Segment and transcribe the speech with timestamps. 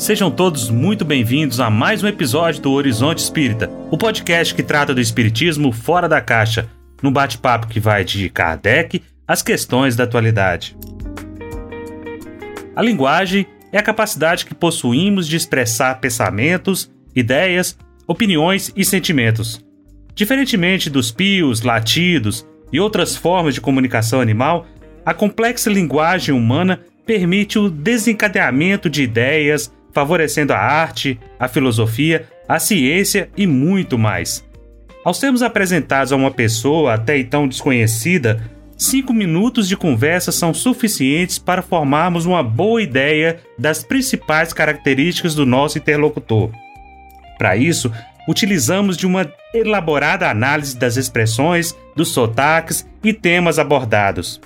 [0.00, 4.94] Sejam todos muito bem-vindos a mais um episódio do Horizonte Espírita, o podcast que trata
[4.94, 6.70] do espiritismo fora da caixa,
[7.02, 10.74] num bate-papo que vai de Kardec às questões da atualidade.
[12.74, 17.76] A linguagem é a capacidade que possuímos de expressar pensamentos, ideias,
[18.06, 19.62] opiniões e sentimentos.
[20.14, 24.66] Diferentemente dos pios, latidos e outras formas de comunicação animal,
[25.04, 32.58] a complexa linguagem humana permite o desencadeamento de ideias, favorecendo a arte, a filosofia, a
[32.58, 34.44] ciência e muito mais.
[35.04, 38.42] Ao sermos apresentados a uma pessoa até então desconhecida,
[38.76, 45.46] cinco minutos de conversa são suficientes para formarmos uma boa ideia das principais características do
[45.46, 46.50] nosso interlocutor.
[47.38, 47.90] Para isso,
[48.28, 54.40] utilizamos de uma elaborada análise das expressões, dos sotaques e temas abordados.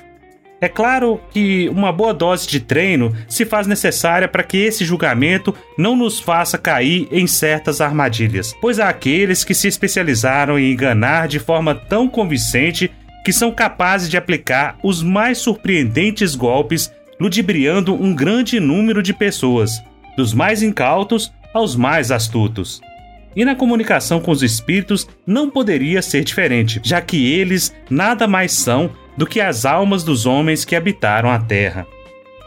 [0.65, 5.55] É claro que uma boa dose de treino se faz necessária para que esse julgamento
[5.77, 11.29] não nos faça cair em certas armadilhas, pois há aqueles que se especializaram em enganar
[11.29, 12.91] de forma tão convincente
[13.27, 19.83] que são capazes de aplicar os mais surpreendentes golpes, ludibriando um grande número de pessoas,
[20.17, 22.81] dos mais incautos aos mais astutos.
[23.37, 28.53] E na comunicação com os espíritos não poderia ser diferente, já que eles nada mais
[28.53, 31.87] são do que as almas dos homens que habitaram a Terra.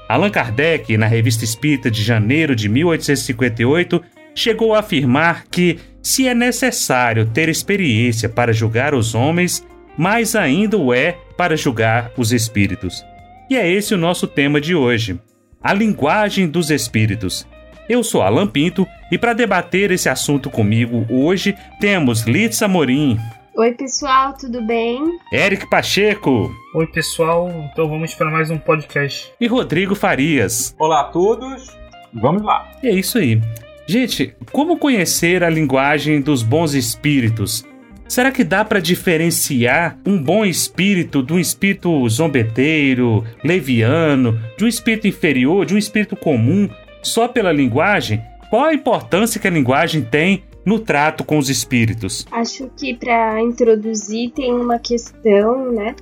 [0.08, 4.02] Allan Kardec, na Revista Espírita de janeiro de 1858,
[4.34, 9.66] chegou a afirmar que, se é necessário ter experiência para julgar os homens,
[9.98, 13.04] mais ainda o é para julgar os espíritos.
[13.50, 15.20] E é esse o nosso tema de hoje:
[15.62, 17.48] a linguagem dos espíritos.
[17.90, 23.18] Eu sou Alan Pinto e para debater esse assunto comigo hoje temos Litz Amorim,
[23.60, 25.18] Oi, pessoal, tudo bem?
[25.34, 26.56] Eric Pacheco.
[26.76, 27.50] Oi, pessoal.
[27.74, 29.34] Então vamos para mais um podcast.
[29.42, 30.76] E Rodrigo Farias.
[30.78, 31.76] Olá a todos.
[32.14, 32.70] Vamos lá.
[32.84, 33.42] E é isso aí.
[33.88, 37.66] Gente, como conhecer a linguagem dos bons espíritos?
[38.08, 44.68] Será que dá para diferenciar um bom espírito de um espírito zombeteiro, leviano, de um
[44.68, 46.70] espírito inferior, de um espírito comum,
[47.02, 48.22] só pela linguagem?
[48.52, 52.26] Qual a importância que a linguagem tem no trato com os espíritos?
[52.30, 55.96] Acho que para introduzir tem uma questão, né,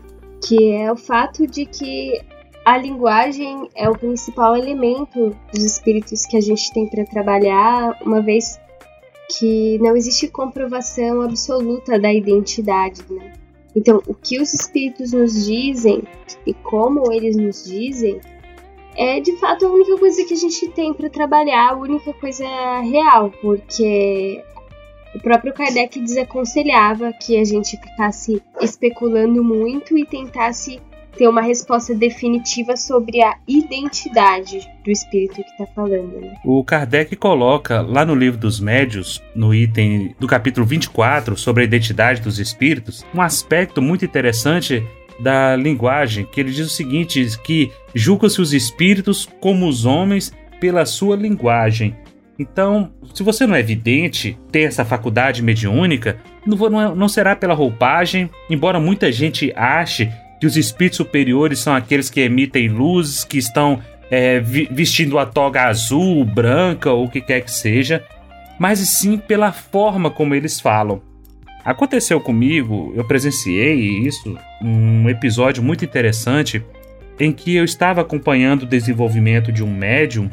[0.43, 2.19] que é o fato de que
[2.65, 8.23] a linguagem é o principal elemento dos espíritos que a gente tem para trabalhar, uma
[8.23, 8.59] vez
[9.37, 13.33] que não existe comprovação absoluta da identidade, né?
[13.75, 16.01] Então, o que os espíritos nos dizem
[16.47, 18.19] e como eles nos dizem
[18.95, 22.47] é de fato a única coisa que a gente tem para trabalhar, a única coisa
[22.79, 24.41] real, porque
[25.15, 30.81] o próprio Kardec desaconselhava que a gente ficasse especulando muito e tentasse
[31.17, 36.19] ter uma resposta definitiva sobre a identidade do espírito que está falando.
[36.19, 36.35] Né?
[36.43, 41.65] O Kardec coloca lá no livro dos Médios, no item do capítulo 24, sobre a
[41.65, 44.85] identidade dos espíritos, um aspecto muito interessante
[45.17, 50.85] da linguagem, que ele diz o seguinte: que julga-se os espíritos como os homens pela
[50.85, 51.95] sua linguagem
[52.37, 57.53] então, se você não é vidente, ter essa faculdade mediúnica, não, é, não será pela
[57.53, 63.37] roupagem, embora muita gente ache que os espíritos superiores são aqueles que emitem luzes, que
[63.37, 63.81] estão
[64.11, 68.03] é, vestindo a toga azul, branca ou o que quer que seja,
[68.59, 71.01] mas sim pela forma como eles falam.
[71.63, 73.75] Aconteceu comigo, eu presenciei
[74.05, 76.63] isso, um episódio muito interessante
[77.19, 80.29] em que eu estava acompanhando o desenvolvimento de um médium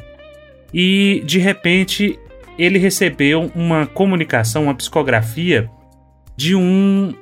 [0.73, 2.19] e de repente
[2.59, 5.71] ele recebeu uma comunicação, uma psicografia
[6.37, 7.15] de um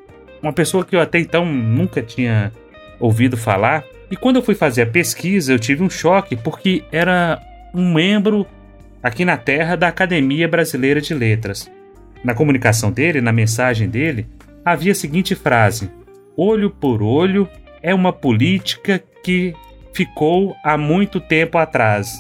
[0.43, 2.51] uma pessoa que eu até então nunca tinha
[2.99, 3.85] ouvido falar.
[4.11, 7.39] E quando eu fui fazer a pesquisa, eu tive um choque porque era
[7.75, 8.47] um membro
[9.03, 11.71] aqui na Terra da Academia Brasileira de Letras.
[12.25, 14.27] Na comunicação dele, na mensagem dele,
[14.65, 15.91] havia a seguinte frase:
[16.37, 17.47] Olho por olho
[17.83, 19.55] é uma política que
[19.93, 22.19] ficou há muito tempo atrás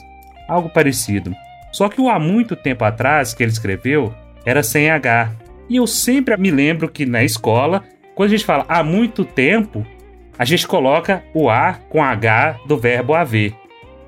[0.50, 1.34] algo parecido.
[1.72, 4.12] Só que o há muito tempo atrás que ele escreveu
[4.44, 5.30] era sem H.
[5.68, 9.86] E eu sempre me lembro que na escola, quando a gente fala há muito tempo,
[10.36, 13.54] a gente coloca o A com H do verbo haver.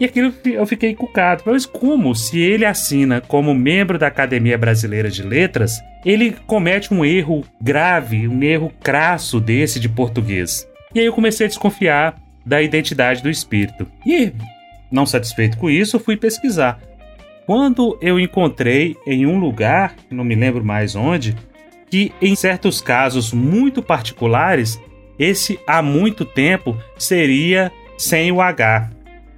[0.00, 1.44] E aquilo eu fiquei cucado.
[1.46, 7.04] Mas como, se ele assina como membro da Academia Brasileira de Letras, ele comete um
[7.04, 10.66] erro grave, um erro crasso desse de português?
[10.92, 13.86] E aí eu comecei a desconfiar da identidade do espírito.
[14.04, 14.32] E
[14.92, 16.80] não satisfeito com isso, fui pesquisar.
[17.46, 21.34] Quando eu encontrei em um lugar, não me lembro mais onde,
[21.90, 24.80] que em certos casos muito particulares,
[25.18, 28.90] esse há muito tempo seria sem o H,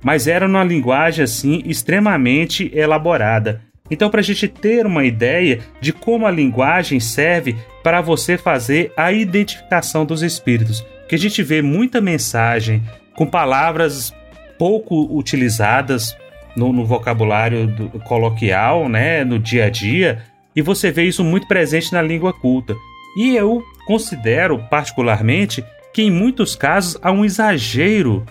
[0.03, 3.63] mas era numa linguagem assim extremamente elaborada.
[3.91, 8.93] Então, para a gente ter uma ideia de como a linguagem serve para você fazer
[8.97, 12.83] a identificação dos espíritos, que a gente vê muita mensagem
[13.15, 14.13] com palavras
[14.59, 16.17] pouco utilizadas
[16.57, 20.23] no, no vocabulário do, coloquial, né, no dia a dia,
[20.55, 22.75] e você vê isso muito presente na língua culta.
[23.17, 28.25] E eu considero, particularmente, que em muitos casos há um exagero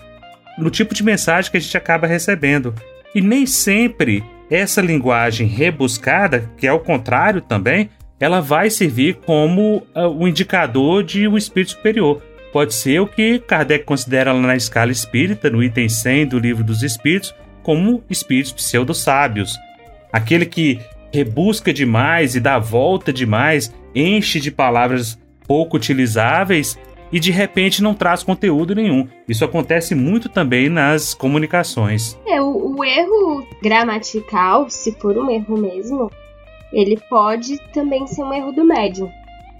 [0.58, 2.74] no tipo de mensagem que a gente acaba recebendo.
[3.14, 7.88] E nem sempre essa linguagem rebuscada, que é o contrário também,
[8.20, 12.22] ela vai servir como uh, um indicador de um espírito superior.
[12.54, 16.62] Pode ser o que Kardec considera lá na escala espírita, no item 100 do Livro
[16.62, 17.34] dos Espíritos,
[17.64, 19.58] como espíritos pseudo-sábios.
[20.12, 20.78] Aquele que
[21.12, 25.18] rebusca demais e dá volta demais, enche de palavras
[25.48, 26.78] pouco utilizáveis
[27.10, 29.08] e de repente não traz conteúdo nenhum.
[29.28, 32.16] Isso acontece muito também nas comunicações.
[32.24, 36.08] É, o, o erro gramatical, se for um erro mesmo,
[36.72, 39.10] ele pode também ser um erro do médium.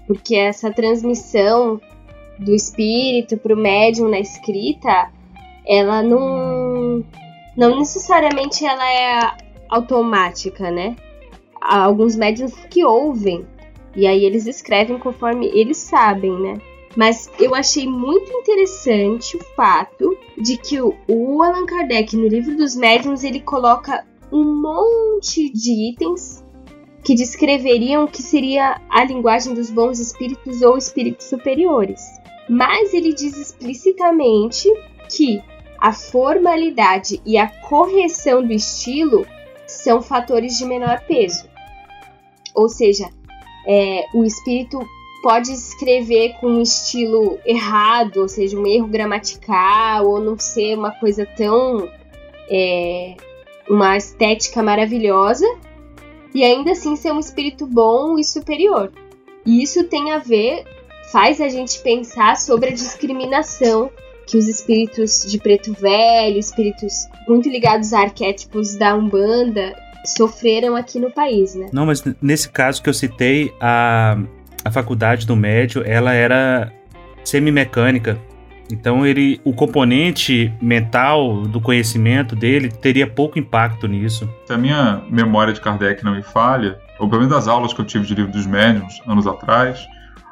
[0.07, 1.81] Porque essa transmissão
[2.39, 5.11] do espírito para o médium na escrita,
[5.67, 7.03] ela não
[7.55, 9.37] não necessariamente ela é
[9.69, 10.95] automática, né?
[11.61, 13.45] Há alguns médiums que ouvem
[13.95, 16.59] e aí eles escrevem conforme eles sabem, né?
[16.95, 22.75] Mas eu achei muito interessante o fato de que o Allan Kardec no livro dos
[22.75, 26.43] médiums ele coloca um monte de itens
[27.03, 32.01] que descreveriam o que seria a linguagem dos bons espíritos ou espíritos superiores.
[32.47, 34.69] Mas ele diz explicitamente
[35.09, 35.41] que
[35.79, 39.25] a formalidade e a correção do estilo
[39.67, 41.47] são fatores de menor peso.
[42.53, 43.09] Ou seja,
[43.67, 44.79] é, o espírito
[45.21, 50.91] pode escrever com um estilo errado, ou seja, um erro gramatical, ou não ser uma
[50.91, 51.89] coisa tão.
[52.49, 53.15] É,
[53.69, 55.45] uma estética maravilhosa,
[56.33, 58.91] e ainda assim ser um espírito bom e superior.
[59.45, 60.65] E isso tem a ver,
[61.11, 63.89] faz a gente pensar sobre a discriminação
[64.25, 69.75] que os espíritos de preto velho, espíritos muito ligados a arquétipos da Umbanda,
[70.05, 71.69] sofreram aqui no país, né?
[71.71, 74.17] Não, mas nesse caso que eu citei, a,
[74.63, 76.71] a faculdade do médio, ela era
[77.23, 78.17] semimecânica.
[78.71, 84.27] Então ele, o componente mental do conhecimento dele teria pouco impacto nisso.
[84.45, 87.81] Se a minha memória de Kardec não me falha, ou pelo menos das aulas que
[87.81, 89.85] eu tive de livro dos médiums anos atrás,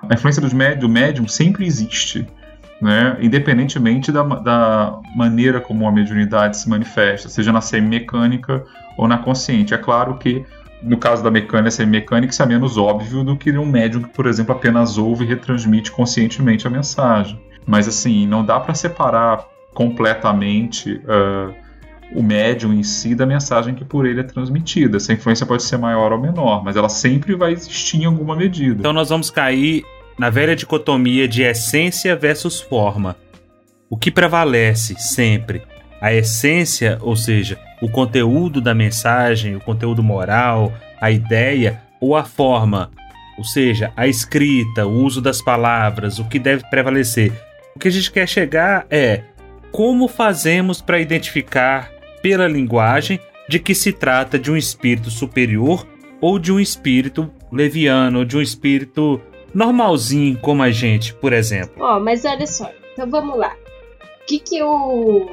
[0.10, 2.28] a influência dos médium, do médium sempre existe
[2.84, 3.18] né?
[3.22, 8.66] independentemente da, da maneira como a mediunidade se manifesta, seja na semimecânica
[8.98, 9.74] ou na consciente.
[9.74, 10.46] É claro que
[10.82, 14.26] no caso da mecânica semimecânica, isso é menos óbvio do que um médium que, por
[14.26, 17.40] exemplo, apenas ouve e retransmite conscientemente a mensagem.
[17.66, 21.54] Mas assim, não dá para separar completamente uh,
[22.14, 24.98] o médium em si da mensagem que por ele é transmitida.
[24.98, 28.82] Essa influência pode ser maior ou menor, mas ela sempre vai existir em alguma medida.
[28.82, 29.86] Então nós vamos cair
[30.18, 33.16] na velha dicotomia de essência versus forma.
[33.90, 35.62] O que prevalece sempre?
[36.02, 42.24] A essência, ou seja, o conteúdo da mensagem, o conteúdo moral, a ideia, ou a
[42.24, 42.92] forma,
[43.38, 47.32] ou seja, a escrita, o uso das palavras, o que deve prevalecer.
[47.76, 49.22] O que a gente quer chegar é
[49.72, 51.90] como fazemos para identificar
[52.22, 55.88] pela linguagem de que se trata de um espírito superior
[56.22, 59.20] ou de um espírito leviano, de um espírito
[59.54, 61.74] normalzinho como a gente, por exemplo.
[61.80, 63.56] Ó, oh, mas olha só, então vamos lá.
[64.22, 65.30] O que que o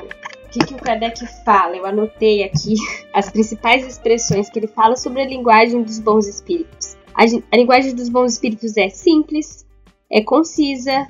[0.50, 1.77] o que, que o Kardec fala?
[1.77, 2.75] Eu anotei aqui
[3.15, 6.97] as principais expressões que ele fala sobre a linguagem dos bons espíritos.
[7.15, 9.65] A, a linguagem dos bons espíritos é simples,
[10.11, 11.09] é concisa,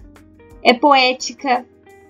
[0.62, 1.64] é poética,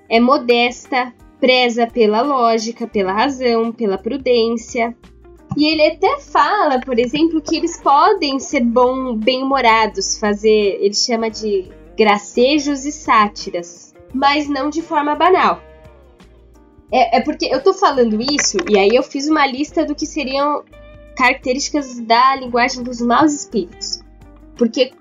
[0.09, 4.97] é modesta, preza pela lógica, pela razão, pela prudência,
[5.57, 11.28] e ele até fala, por exemplo, que eles podem ser bom, bem-humorados, fazer, ele chama
[11.28, 15.61] de gracejos e sátiras, mas não de forma banal.
[16.92, 20.07] É, é porque eu tô falando isso, e aí eu fiz uma lista do que
[20.07, 20.64] seriam
[21.16, 24.00] características da linguagem dos maus espíritos.
[24.57, 24.92] Porque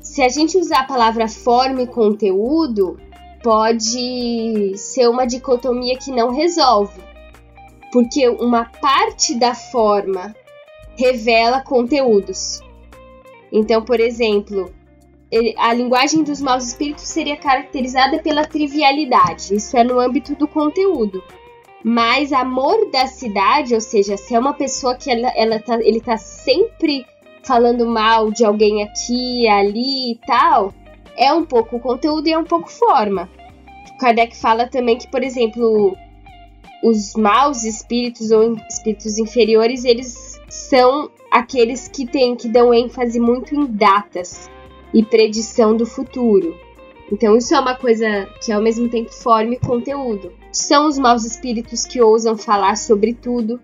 [0.00, 2.98] se a gente usar a palavra forma e conteúdo,
[3.42, 7.09] pode ser uma dicotomia que não resolve
[7.92, 10.34] porque uma parte da forma
[10.96, 12.60] revela conteúdos.
[13.52, 14.72] Então, por exemplo,
[15.56, 21.22] a linguagem dos maus espíritos seria caracterizada pela trivialidade, isso é no âmbito do conteúdo.
[21.82, 26.16] Mas a mordacidade, ou seja, se é uma pessoa que ela, ela tá, ele está
[26.16, 27.06] sempre
[27.42, 30.74] falando mal de alguém aqui, ali e tal,
[31.16, 33.30] é um pouco conteúdo e é um pouco forma.
[33.98, 35.96] Kardec fala também que, por exemplo,
[36.82, 43.54] os maus espíritos ou espíritos inferiores, eles são aqueles que têm que dão ênfase muito
[43.54, 44.50] em datas
[44.92, 46.54] e predição do futuro.
[47.12, 50.32] Então isso é uma coisa que ao mesmo tempo forma conteúdo.
[50.52, 53.60] São os maus espíritos que ousam falar sobre tudo.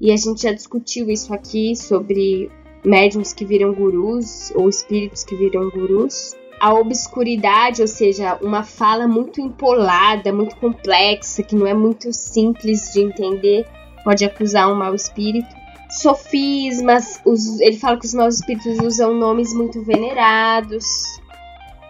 [0.00, 2.50] E a gente já discutiu isso aqui sobre
[2.84, 6.34] médiums que viram gurus ou espíritos que viram gurus.
[6.62, 12.92] A obscuridade, ou seja, uma fala muito empolada, muito complexa, que não é muito simples
[12.92, 13.66] de entender,
[14.04, 15.48] pode acusar um mau espírito.
[15.90, 20.84] Sofismas, os, ele fala que os maus espíritos usam nomes muito venerados,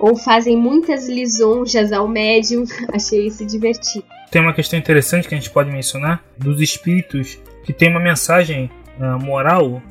[0.00, 2.64] ou fazem muitas lisonjas ao médium.
[2.94, 4.06] Achei isso divertido.
[4.30, 8.70] Tem uma questão interessante que a gente pode mencionar dos espíritos que tem uma mensagem
[8.98, 9.82] uh, moral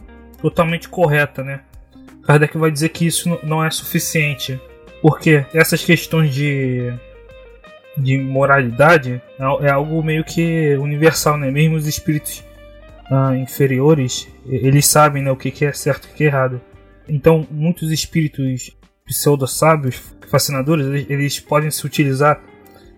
[0.42, 1.62] totalmente correta, né?
[2.24, 4.60] Kardec vai dizer que isso não é suficiente,
[5.02, 6.94] porque essas questões de,
[7.98, 11.50] de moralidade é, é algo meio que universal, né?
[11.50, 12.44] Mesmo os espíritos
[13.10, 16.62] uh, inferiores, eles sabem né, o que é certo e o que é errado.
[17.08, 22.42] Então, muitos espíritos pseudo-sábios, fascinadores, eles, eles podem se utilizar,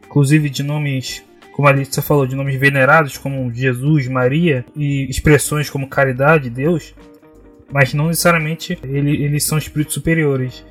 [0.05, 5.69] inclusive, de nomes como a Alicia falou, de nomes venerados como Jesus, Maria e expressões
[5.69, 6.95] como caridade, Deus,
[7.71, 10.65] mas não necessariamente ele, eles são espíritos superiores.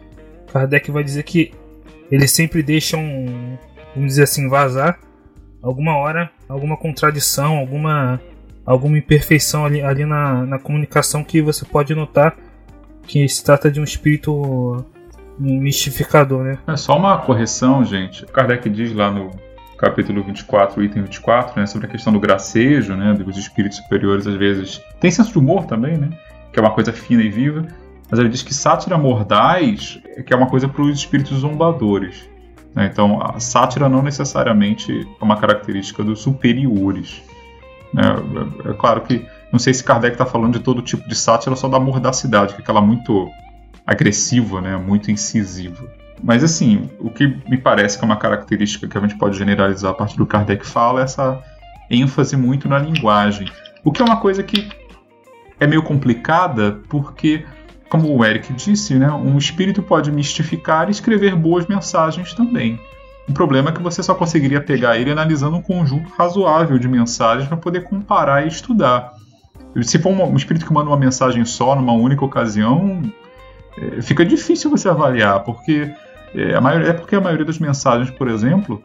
[0.50, 1.52] Kardec vai dizer que
[2.10, 3.00] eles sempre deixam,
[3.94, 4.98] vamos dizer assim, vazar
[5.62, 8.20] alguma hora, alguma contradição, alguma,
[8.66, 12.36] alguma imperfeição ali, ali na, na comunicação que você pode notar
[13.06, 14.84] que se trata de um espírito
[15.38, 16.58] mistificador, né?
[16.66, 18.24] É só uma correção, gente.
[18.26, 19.30] Kardec diz lá no
[19.78, 24.36] capítulo 24, item 24, né, sobre a questão do gracejo, né, dos espíritos superiores às
[24.36, 26.10] vezes tem senso de humor também, né,
[26.52, 27.66] que é uma coisa fina e viva,
[28.12, 32.28] mas ele diz que sátira mordaz é que é uma coisa para os espíritos zombadores.
[32.74, 37.22] Né, então, a sátira não necessariamente é uma característica dos superiores.
[37.90, 38.02] Né,
[38.66, 41.56] é, é claro que, não sei se Kardec está falando de todo tipo de sátira,
[41.56, 43.30] só da mordacidade, que é aquela muito
[43.86, 45.82] agressiva, né, muito incisiva.
[46.22, 49.90] Mas assim, o que me parece que é uma característica que a gente pode generalizar
[49.90, 51.42] a partir do Kardec fala é essa
[51.90, 53.48] ênfase muito na linguagem.
[53.82, 54.68] O que é uma coisa que
[55.58, 57.46] é meio complicada porque,
[57.92, 62.80] como o Eric disse, né, um espírito pode mistificar e escrever boas mensagens também.
[63.28, 67.46] O problema é que você só conseguiria pegar ele analisando um conjunto razoável de mensagens
[67.46, 69.12] para poder comparar e estudar.
[69.82, 73.02] Se for um espírito que manda uma mensagem só numa única ocasião,
[73.76, 75.92] é, fica difícil você avaliar, porque
[76.34, 78.82] é, a maioria, é porque a maioria das mensagens, por exemplo,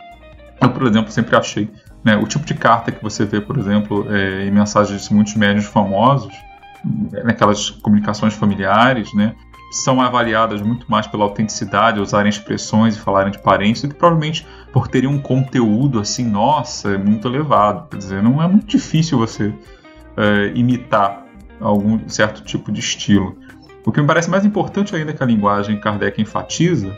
[0.62, 1.70] eu, por exemplo, sempre achei,
[2.04, 5.34] né, o tipo de carta que você vê, por exemplo, é, em mensagens de muitos
[5.36, 6.34] médios famosos,
[7.24, 9.36] naquelas comunicações familiares, né,
[9.72, 14.48] são avaliadas muito mais pela autenticidade, usarem expressões e falarem de parentes, do que provavelmente
[14.72, 17.88] por terem um conteúdo assim, nossa, é muito elevado.
[17.90, 19.54] Quer dizer, não é muito difícil você
[20.16, 21.26] é, imitar
[21.60, 23.36] algum certo tipo de estilo.
[23.86, 26.96] O que me parece mais importante ainda que a linguagem Kardec enfatiza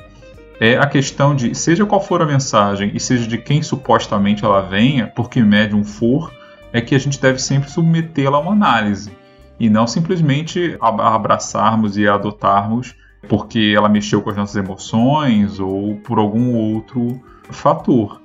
[0.60, 4.62] é a questão de, seja qual for a mensagem e seja de quem supostamente ela
[4.62, 6.31] venha, por que médium for,
[6.74, 9.12] é que a gente deve sempre submetê-la a uma análise
[9.60, 12.96] e não simplesmente abraçarmos e adotarmos
[13.28, 18.22] porque ela mexeu com as nossas emoções ou por algum outro fator.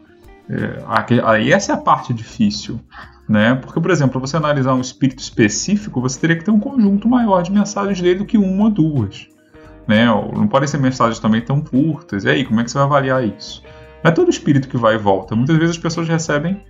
[0.49, 0.85] É,
[1.25, 2.79] aí essa é a parte difícil,
[3.29, 3.57] né?
[3.57, 7.09] Porque, por exemplo, para você analisar um espírito específico, você teria que ter um conjunto
[7.09, 9.35] maior de mensagens dele do que uma ou duas
[9.87, 10.07] né?
[10.07, 12.25] Não podem ser mensagens também tão curtas.
[12.25, 13.63] E aí, como é que você vai avaliar isso?
[14.03, 15.35] Não é todo espírito que vai e volta.
[15.35, 16.61] Muitas vezes as pessoas recebem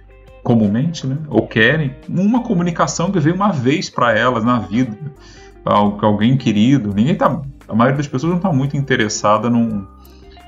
[0.44, 1.16] comumente, né?
[1.28, 4.96] Ou querem uma comunicação que veio uma vez para elas na vida,
[5.64, 6.92] alguém querido.
[6.94, 9.86] Ninguém tá, a maioria das pessoas não está muito interessada num,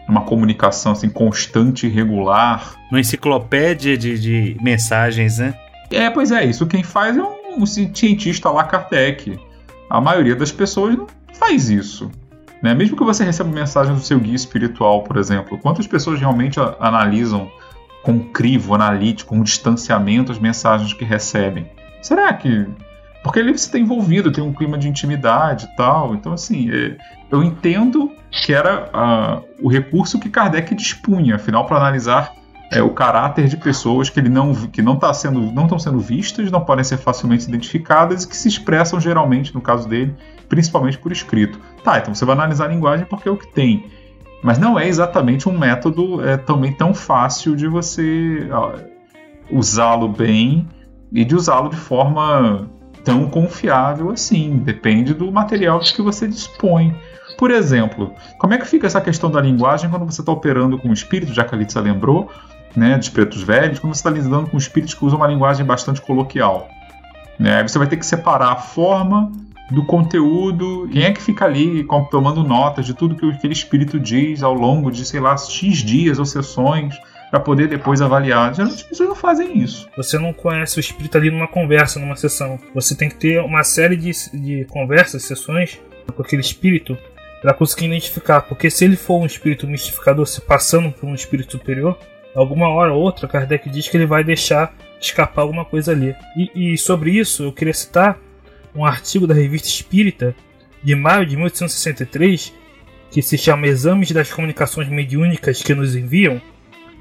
[0.07, 2.77] numa comunicação assim constante e regular.
[2.91, 5.55] Uma enciclopédia de, de mensagens, né?
[5.91, 9.41] É, pois é, isso quem faz é um, um cientista lá Kardec.
[9.89, 12.11] A maioria das pessoas não faz isso.
[12.63, 12.75] Né?
[12.75, 17.51] Mesmo que você receba mensagens do seu guia espiritual, por exemplo, quantas pessoas realmente analisam
[18.07, 21.69] com crivo analítico, com distanciamento as mensagens que recebem?
[22.01, 22.65] Será que.
[23.21, 26.15] Porque você está envolvido, tem um clima de intimidade e tal.
[26.15, 26.97] Então, assim, é,
[27.29, 32.33] eu entendo que era uh, o recurso que Kardec dispunha, afinal, para analisar
[32.71, 35.99] é, o caráter de pessoas que ele não que não tá sendo não estão sendo
[35.99, 40.15] vistas, não podem ser facilmente identificadas e que se expressam geralmente, no caso dele,
[40.49, 41.59] principalmente por escrito.
[41.83, 43.85] Tá, então você vai analisar a linguagem porque é o que tem.
[44.43, 48.49] Mas não é exatamente um método é, também tão fácil de você
[49.51, 50.69] usá-lo bem
[51.13, 52.69] e de usá-lo de forma
[53.05, 54.59] tão confiável assim.
[54.59, 56.95] Depende do material de que você dispõe.
[57.39, 60.89] Por exemplo, como é que fica essa questão da linguagem quando você está operando com
[60.89, 62.31] o espírito, já que a Litsa lembrou,
[62.75, 66.01] né, dos pretos velhos, quando você está lidando com espíritos que usam uma linguagem bastante
[66.01, 66.69] coloquial?
[67.39, 67.67] Né?
[67.67, 69.31] Você vai ter que separar a forma
[69.71, 74.43] do conteúdo, quem é que fica ali tomando notas de tudo que aquele espírito diz
[74.43, 76.95] ao longo de, sei lá, X dias ou sessões
[77.31, 78.55] para poder depois avaliar.
[78.55, 79.89] Geralmente as pessoas não fazem isso.
[79.97, 82.59] Você não conhece o espírito ali numa conversa, numa sessão.
[82.75, 85.81] Você tem que ter uma série de, de conversas, sessões
[86.15, 86.97] com aquele espírito
[87.43, 88.43] para conseguir identificar.
[88.43, 91.99] Porque se ele for um espírito mistificador se passando por um espírito superior,
[92.35, 96.15] alguma hora ou outra Kardec diz que ele vai deixar escapar alguma coisa ali.
[96.37, 98.19] E, e sobre isso eu queria citar
[98.77, 100.37] um artigo da revista Espírita
[100.83, 102.53] de maio de 1863
[103.11, 106.41] que se chama Exames das Comunicações Mediúnicas que nos enviam,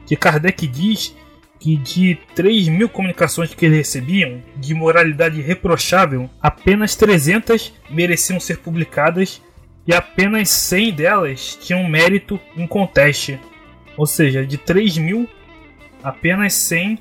[0.06, 1.16] que Kardec diz
[1.60, 8.60] que de 3 mil comunicações que eles recebiam, de moralidade reprochável, apenas 300 mereciam ser
[8.60, 9.42] publicadas
[9.88, 13.40] e apenas 100 delas tinham mérito em conteste.
[13.98, 15.30] Ou seja, de 3 mil,
[16.04, 17.00] apenas 100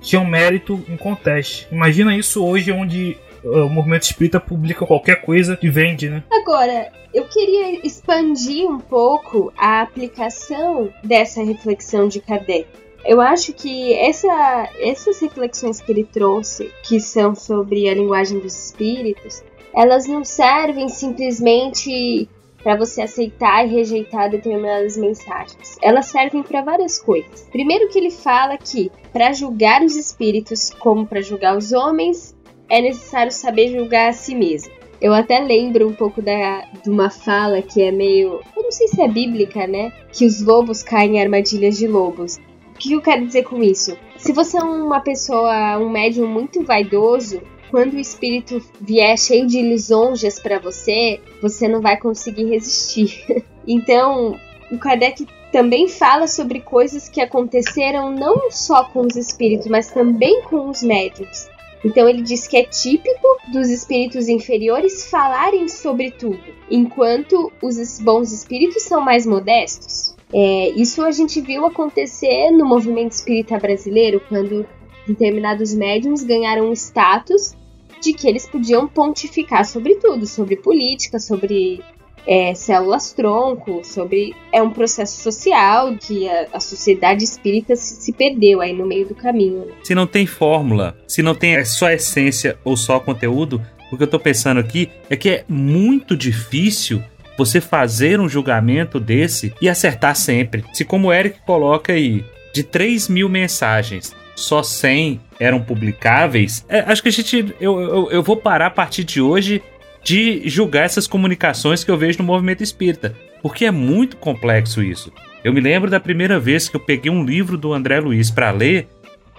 [0.00, 1.66] tinham mérito em conteste.
[1.70, 6.22] Imagina isso hoje, onde o movimento espírita publica qualquer coisa e vende, né?
[6.30, 12.66] Agora, eu queria expandir um pouco a aplicação dessa reflexão de Kardec.
[13.04, 18.66] Eu acho que essa, essas reflexões que ele trouxe, que são sobre a linguagem dos
[18.66, 19.42] espíritos,
[19.74, 22.28] elas não servem simplesmente
[22.62, 25.76] para você aceitar e rejeitar determinadas mensagens.
[25.82, 27.48] Elas servem para várias coisas.
[27.50, 32.31] Primeiro que ele fala que para julgar os espíritos como para julgar os homens,
[32.72, 34.72] é necessário saber julgar a si mesmo.
[34.98, 38.40] Eu até lembro um pouco da, de uma fala que é meio.
[38.56, 39.92] Eu não sei se é bíblica, né?
[40.10, 42.38] Que os lobos caem em armadilhas de lobos.
[42.74, 43.94] O que eu quero dizer com isso?
[44.16, 49.60] Se você é uma pessoa, um médium muito vaidoso, quando o espírito vier cheio de
[49.60, 53.44] lisonjas para você, você não vai conseguir resistir.
[53.68, 54.38] então,
[54.70, 60.40] o Kardec também fala sobre coisas que aconteceram não só com os espíritos, mas também
[60.44, 61.51] com os médiums.
[61.84, 68.32] Então ele diz que é típico dos espíritos inferiores falarem sobre tudo, enquanto os bons
[68.32, 70.14] espíritos são mais modestos.
[70.32, 74.66] É, isso a gente viu acontecer no movimento espírita brasileiro, quando
[75.06, 77.54] determinados médiums ganharam status
[78.00, 81.82] de que eles podiam pontificar sobre tudo, sobre política, sobre
[82.26, 84.34] é, células tronco, sobre.
[84.52, 89.06] É um processo social que a, a sociedade espírita se, se, perdeu aí no meio
[89.06, 89.66] do caminho.
[89.66, 89.72] Né?
[89.82, 94.08] Se não tem fórmula, se não tem só essência ou só conteúdo, o que eu
[94.08, 97.02] tô pensando aqui é que é muito difícil
[97.36, 100.64] você fazer um julgamento desse e acertar sempre.
[100.72, 106.80] Se, como o Eric coloca aí, de 3 mil mensagens, só 100 eram publicáveis, é,
[106.80, 107.54] acho que a gente.
[107.60, 109.62] Eu, eu, eu vou parar a partir de hoje
[110.04, 115.12] de julgar essas comunicações que eu vejo no movimento espírita, porque é muito complexo isso.
[115.44, 118.50] Eu me lembro da primeira vez que eu peguei um livro do André Luiz para
[118.50, 118.88] ler,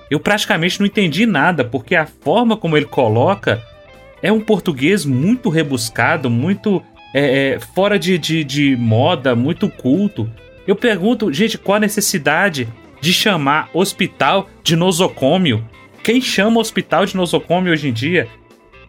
[0.10, 3.64] eu praticamente não entendi nada, porque a forma como ele coloca
[4.22, 10.30] é um português muito rebuscado, muito é, é, fora de, de, de moda, muito culto.
[10.68, 12.68] Eu pergunto, gente, qual a necessidade
[13.02, 15.68] de chamar hospital de nosocômio?
[16.02, 18.28] Quem chama hospital de nosocômio hoje em dia?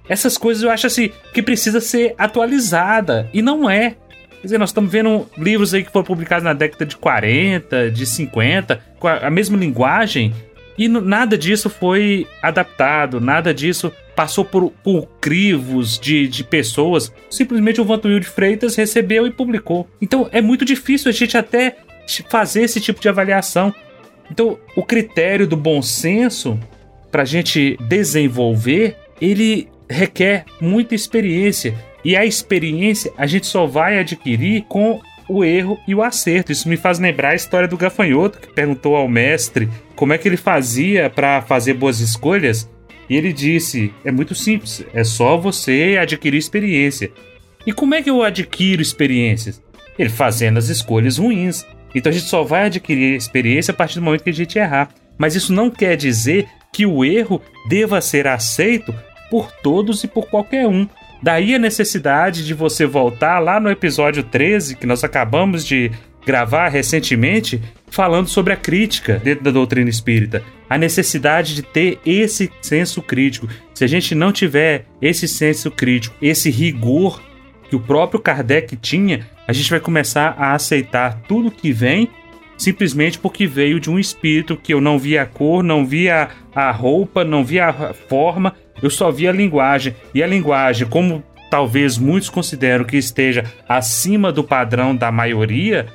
[0.09, 3.97] Essas coisas eu acho assim que precisa ser atualizada e não é.
[4.41, 8.05] Quer dizer, nós estamos vendo livros aí que foram publicados na década de 40, de
[8.05, 10.35] 50, com a, a mesma linguagem,
[10.77, 17.13] e nada disso foi adaptado, nada disso passou por, por crivos de, de pessoas.
[17.31, 19.89] Simplesmente o Vantuil de Freitas recebeu e publicou.
[20.01, 21.77] Então é muito difícil a gente até
[22.29, 23.75] fazer esse tipo de avaliação.
[24.31, 26.59] Então o critério do bom senso
[27.11, 31.75] para a gente desenvolver, ele requer muita experiência.
[32.05, 36.53] E a experiência a gente só vai adquirir com o erro e o acerto.
[36.53, 40.29] Isso me faz lembrar a história do gafanhoto que perguntou ao mestre como é que
[40.29, 42.69] ele fazia para fazer boas escolhas.
[43.09, 47.11] E ele disse: é muito simples, é só você adquirir experiência.
[47.67, 49.63] E como é que eu adquiro experiências?
[49.99, 51.65] Ele fazendo as escolhas ruins.
[51.95, 54.91] Então a gente só vai adquirir experiência a partir do momento que a gente errar.
[55.17, 58.93] Mas isso não quer dizer que o erro deva ser aceito
[59.35, 60.87] por todos e por qualquer um.
[61.21, 65.91] Daí a necessidade de você voltar lá no episódio 13, que nós acabamos de
[66.25, 70.41] gravar recentemente, falando sobre a crítica dentro da doutrina espírita.
[70.71, 73.49] A necessidade de ter esse senso crítico.
[73.75, 77.21] Se a gente não tiver esse senso crítico, esse rigor
[77.69, 82.09] que o próprio Kardec tinha, a gente vai começar a aceitar tudo que vem
[82.57, 86.71] simplesmente porque veio de um espírito que eu não via a cor, não via a
[86.71, 89.97] roupa, não via a forma, eu só vi a linguagem.
[90.15, 95.87] E a linguagem, como talvez muitos consideram que esteja acima do padrão da maioria,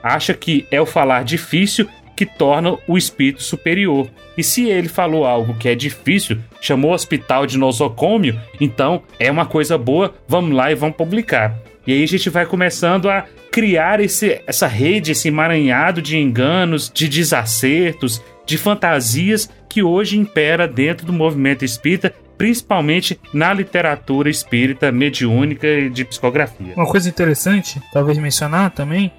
[0.00, 4.08] acha que é o falar difícil que torna o espírito superior.
[4.38, 9.28] E se ele falou algo que é difícil, chamou o hospital de nosocômio, então é
[9.28, 11.58] uma coisa boa, vamos lá e vamos publicar.
[11.84, 16.90] E aí a gente vai começando a criar esse, essa rede, esse emaranhado de enganos,
[16.94, 24.92] de desacertos, de fantasias que hoje impera dentro do movimento espírita, principalmente na literatura espírita
[24.92, 26.74] mediúnica e de psicografia.
[26.76, 29.12] Uma coisa interessante, talvez mencionar também,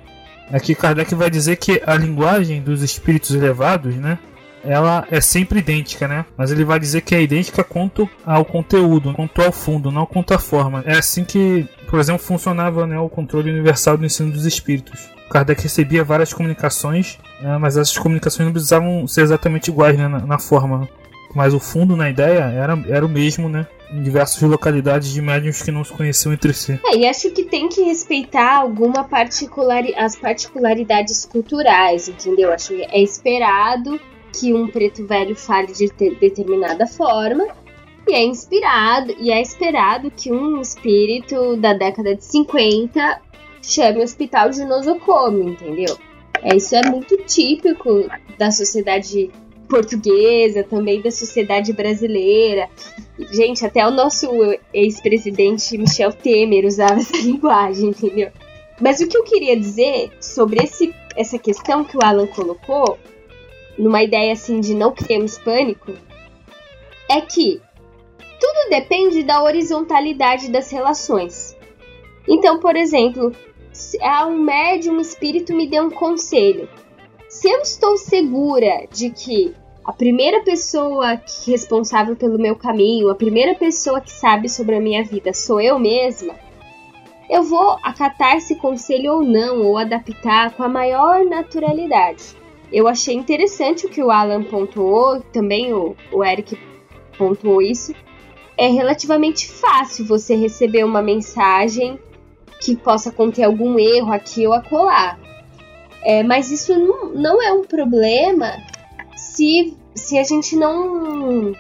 [0.52, 4.18] é que Kardec vai dizer que a linguagem dos espíritos elevados, né,
[4.64, 6.26] ela é sempre idêntica, né?
[6.36, 10.34] Mas ele vai dizer que é idêntica quanto ao conteúdo, quanto ao fundo, não quanto
[10.34, 10.84] à forma.
[10.86, 15.10] É assim que, por exemplo, funcionava né, o controle universal do ensino dos espíritos.
[15.30, 20.20] Kardec recebia várias comunicações, né, mas essas comunicações não precisavam ser exatamente iguais né, na,
[20.20, 20.88] na, forma.
[21.36, 23.68] Mas o fundo, na ideia, era, era o mesmo, né?
[23.92, 26.80] Em diversas localidades de médiums que não se conheciam entre si.
[26.86, 32.52] É, e acho que tem que respeitar alguma particular, as particularidades culturais, entendeu?
[32.52, 34.00] Acho que é esperado
[34.34, 35.88] que um preto velho fale de
[36.20, 37.46] determinada forma
[38.08, 43.22] e é inspirado e é esperado que um espírito da década de 50
[43.62, 45.98] chame o hospital de nosocomio, entendeu?
[46.42, 49.30] É, isso é muito típico da sociedade
[49.68, 52.70] portuguesa, também da sociedade brasileira.
[53.32, 54.28] Gente, até o nosso
[54.74, 58.32] ex-presidente Michel Temer usava essa linguagem, entendeu?
[58.80, 62.98] Mas o que eu queria dizer sobre esse, essa questão que o Alan colocou
[63.78, 65.94] numa ideia assim de não criemos pânico,
[67.10, 67.62] é que
[68.40, 71.56] tudo depende da horizontalidade das relações.
[72.28, 73.32] Então, por exemplo,
[73.72, 76.68] se um médium um espírito me deu um conselho.
[77.40, 79.54] Se eu estou segura de que
[79.86, 85.04] a primeira pessoa responsável pelo meu caminho, a primeira pessoa que sabe sobre a minha
[85.04, 86.34] vida sou eu mesma,
[87.30, 92.36] eu vou acatar esse conselho ou não, ou adaptar com a maior naturalidade.
[92.74, 96.58] Eu achei interessante o que o Alan pontuou, também o, o Eric
[97.20, 97.94] pontuou isso.
[98.58, 102.00] É relativamente fácil você receber uma mensagem
[102.60, 105.20] que possa conter algum erro aqui ou acolá.
[106.04, 108.54] É, mas isso não, não é um problema
[109.16, 111.54] se, se a gente não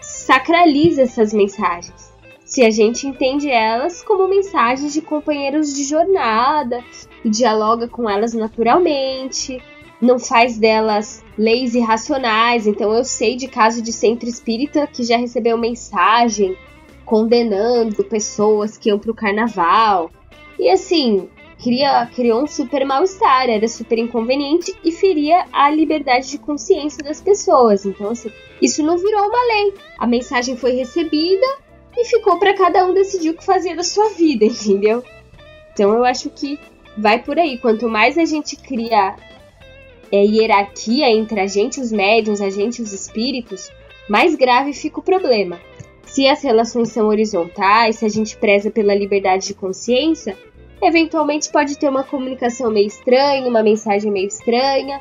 [0.00, 2.10] sacraliza essas mensagens.
[2.44, 6.82] Se a gente entende elas como mensagens de companheiros de jornada
[7.24, 9.62] dialoga com elas naturalmente,
[10.00, 12.66] não faz delas leis irracionais.
[12.66, 16.56] Então eu sei de caso de centro espírita que já recebeu mensagem
[17.04, 20.10] condenando pessoas que iam pro carnaval.
[20.58, 21.28] E assim,
[21.62, 27.20] cria, criou um super mal-estar, era super inconveniente e feria a liberdade de consciência das
[27.20, 27.84] pessoas.
[27.84, 29.74] Então, assim, isso não virou uma lei.
[29.98, 31.46] A mensagem foi recebida
[31.96, 35.04] e ficou para cada um decidir o que fazer da sua vida, entendeu?
[35.72, 36.58] Então eu acho que
[36.96, 37.58] vai por aí.
[37.58, 39.16] Quanto mais a gente cria
[40.10, 43.70] é, hierarquia entre a gente, os médiums, a gente, os espíritos,
[44.08, 45.60] mais grave fica o problema.
[46.04, 50.36] Se as relações são horizontais, se a gente preza pela liberdade de consciência,
[50.82, 55.00] eventualmente pode ter uma comunicação meio estranha, uma mensagem meio estranha,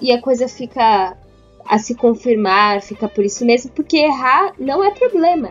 [0.00, 1.16] e a coisa fica
[1.66, 5.50] a se confirmar, fica por isso mesmo, porque errar não é problema.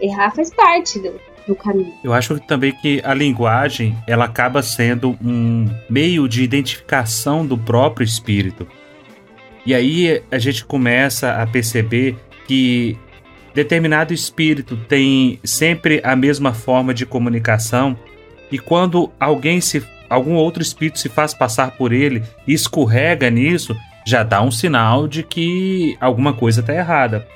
[0.00, 1.14] Errar faz parte do,
[1.46, 1.94] do caminho.
[2.04, 8.04] Eu acho também que a linguagem ela acaba sendo um meio de identificação do próprio
[8.04, 8.66] espírito.
[9.64, 12.98] E aí a gente começa a perceber que
[13.54, 17.96] determinado espírito tem sempre a mesma forma de comunicação
[18.50, 23.76] e quando alguém se algum outro espírito se faz passar por ele e escorrega nisso,
[24.04, 27.26] já dá um sinal de que alguma coisa está errada.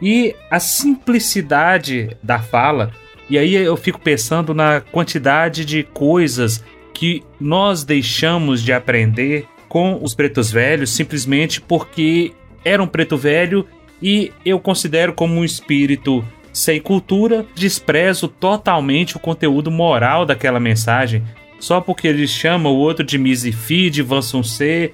[0.00, 2.92] E a simplicidade da fala
[3.30, 10.00] e aí eu fico pensando na quantidade de coisas que nós deixamos de aprender com
[10.02, 12.32] os pretos velhos simplesmente porque
[12.64, 13.64] era um preto velho
[14.02, 21.22] e eu considero como um espírito sem cultura, desprezo totalmente o conteúdo moral daquela mensagem,
[21.58, 24.04] só porque ele chama o outro de Misifi, de
[24.44, 24.92] C,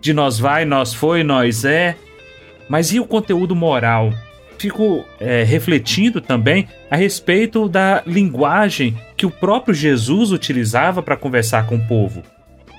[0.00, 1.96] de nós vai, nós foi, nós é.
[2.68, 4.12] Mas e o conteúdo moral?
[4.58, 11.66] fico é, refletindo também a respeito da linguagem que o próprio Jesus utilizava para conversar
[11.66, 12.22] com o povo.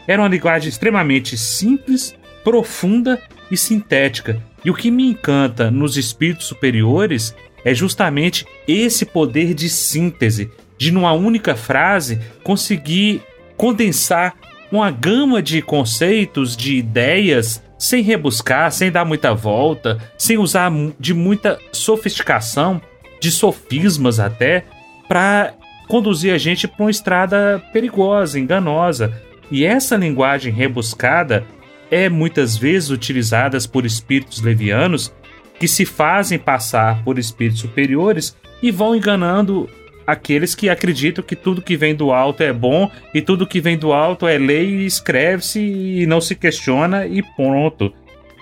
[0.07, 4.41] Era uma linguagem extremamente simples, profunda e sintética.
[4.63, 10.91] E o que me encanta nos espíritos superiores é justamente esse poder de síntese, de
[10.91, 13.21] numa única frase conseguir
[13.55, 14.35] condensar
[14.71, 21.13] uma gama de conceitos, de ideias sem rebuscar, sem dar muita volta, sem usar de
[21.13, 22.81] muita sofisticação,
[23.19, 24.65] de sofismas até,
[25.07, 25.53] para
[25.87, 29.13] conduzir a gente para uma estrada perigosa, enganosa.
[29.49, 31.45] E essa linguagem rebuscada
[31.89, 35.13] é muitas vezes utilizadas por espíritos levianos
[35.59, 39.69] que se fazem passar por espíritos superiores e vão enganando
[40.05, 43.77] aqueles que acreditam que tudo que vem do alto é bom e tudo que vem
[43.77, 47.93] do alto é lei e escreve-se e não se questiona e pronto.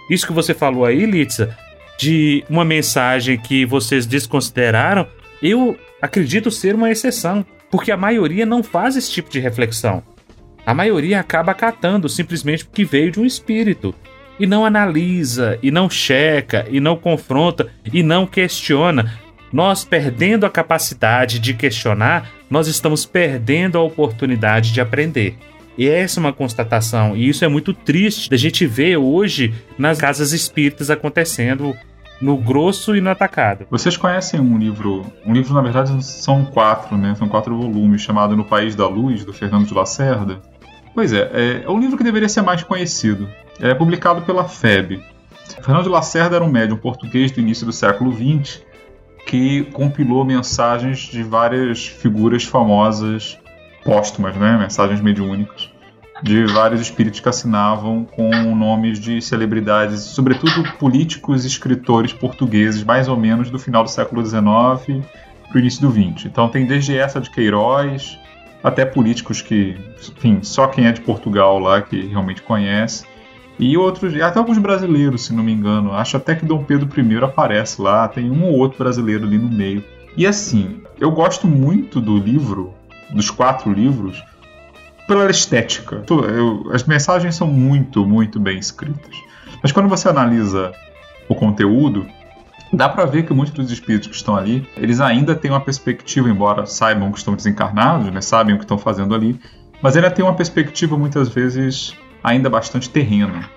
[0.09, 1.57] Isso que você falou aí, Litza,
[1.97, 5.07] de uma mensagem que vocês desconsideraram,
[5.41, 10.03] eu acredito ser uma exceção, porque a maioria não faz esse tipo de reflexão.
[10.65, 13.93] A maioria acaba acatando simplesmente porque veio de um espírito
[14.39, 19.13] e não analisa, e não checa, e não confronta, e não questiona.
[19.51, 25.37] Nós perdendo a capacidade de questionar, nós estamos perdendo a oportunidade de aprender.
[25.77, 29.97] E essa é uma constatação, e isso é muito triste da gente ver hoje nas
[29.97, 31.75] casas espíritas acontecendo
[32.21, 33.65] no grosso e no atacado.
[33.69, 37.13] Vocês conhecem um livro, um livro na verdade são quatro, né?
[37.15, 40.41] São quatro volumes, chamado No País da Luz, do Fernando de Lacerda.
[40.93, 43.27] Pois é, é, é um livro que deveria ser mais conhecido.
[43.59, 45.03] É publicado pela FEB.
[45.61, 48.61] Fernando de Lacerda era um médium português do início do século XX
[49.25, 53.37] que compilou mensagens de várias figuras famosas
[53.83, 54.57] póstumas, né?
[54.57, 55.69] mensagens mediúnicas,
[56.23, 63.07] de vários espíritos que assinavam com nomes de celebridades, sobretudo políticos e escritores portugueses, mais
[63.07, 65.05] ou menos do final do século XIX
[65.47, 66.25] para o início do XX.
[66.25, 68.17] Então tem desde essa de Queiroz,
[68.63, 69.77] até políticos que,
[70.17, 73.05] enfim, só quem é de Portugal lá que realmente conhece.
[73.57, 75.93] E outros, até alguns brasileiros, se não me engano.
[75.93, 79.49] Acho até que Dom Pedro I aparece lá, tem um ou outro brasileiro ali no
[79.49, 79.83] meio.
[80.17, 82.73] E assim, eu gosto muito do livro,
[83.09, 84.23] dos quatro livros,
[85.07, 86.03] pela estética.
[86.09, 89.15] Eu, as mensagens são muito, muito bem escritas.
[89.61, 90.73] Mas quando você analisa
[91.29, 92.05] o conteúdo,
[92.71, 96.29] dá para ver que muitos dos espíritos que estão ali, eles ainda têm uma perspectiva,
[96.29, 99.39] embora saibam que estão desencarnados, né, sabem o que estão fazendo ali,
[99.81, 103.47] mas ainda tem uma perspectiva muitas vezes ainda bastante terrena.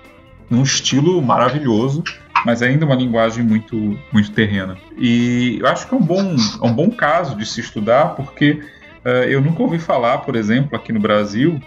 [0.47, 2.03] Num estilo maravilhoso,
[2.45, 4.77] mas ainda uma linguagem muito, muito terrena.
[4.95, 8.61] E eu acho que é um bom, é um bom caso de se estudar, porque
[9.03, 11.59] uh, eu nunca ouvi falar, por exemplo, aqui no Brasil,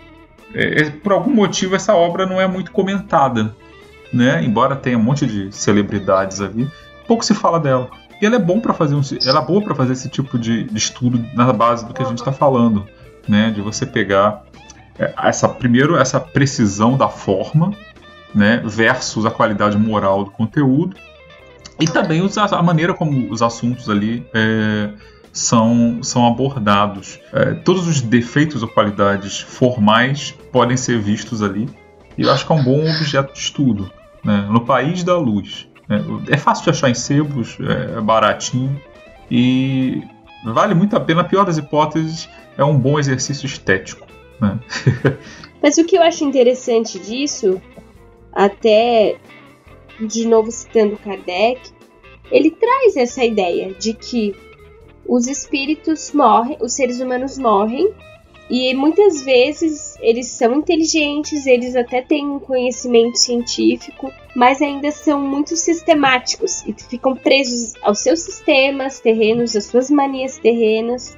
[0.55, 3.55] é, por algum motivo essa obra não é muito comentada.
[4.13, 4.45] Né?
[4.45, 6.71] Embora tenha um monte de celebridades ali,
[7.07, 7.91] pouco se fala dela.
[8.21, 10.65] E ela é bom para fazer um, ela é boa para fazer esse tipo de,
[10.65, 12.87] de, estudo na base do que a gente está falando,
[13.27, 13.51] né?
[13.51, 14.45] De você pegar
[14.99, 17.73] essa primeiro essa precisão da forma,
[18.35, 20.97] né, versus a qualidade moral do conteúdo
[21.81, 24.91] e também a maneira como os assuntos ali é,
[25.33, 27.19] são, são abordados.
[27.33, 31.69] É, todos os defeitos ou qualidades formais podem ser vistos ali
[32.17, 33.91] e eu acho que é um bom objeto de estudo.
[34.23, 34.47] Né?
[34.49, 35.67] No país da luz.
[35.89, 36.01] Né?
[36.29, 38.81] É fácil de achar em sebos, é baratinho
[39.31, 40.03] e
[40.45, 41.23] vale muito a pena.
[41.23, 44.07] Na pior das hipóteses, é um bom exercício estético.
[45.63, 47.61] Mas o que eu acho interessante disso,
[48.33, 49.17] até
[50.01, 51.61] de novo citando Kardec,
[52.31, 54.35] ele traz essa ideia de que
[55.07, 57.93] os espíritos morrem, os seres humanos morrem,
[58.51, 65.21] e muitas vezes eles são inteligentes, eles até têm um conhecimento científico, mas ainda são
[65.21, 71.17] muito sistemáticos e ficam presos aos seus sistemas terrenos, às suas manias terrenas.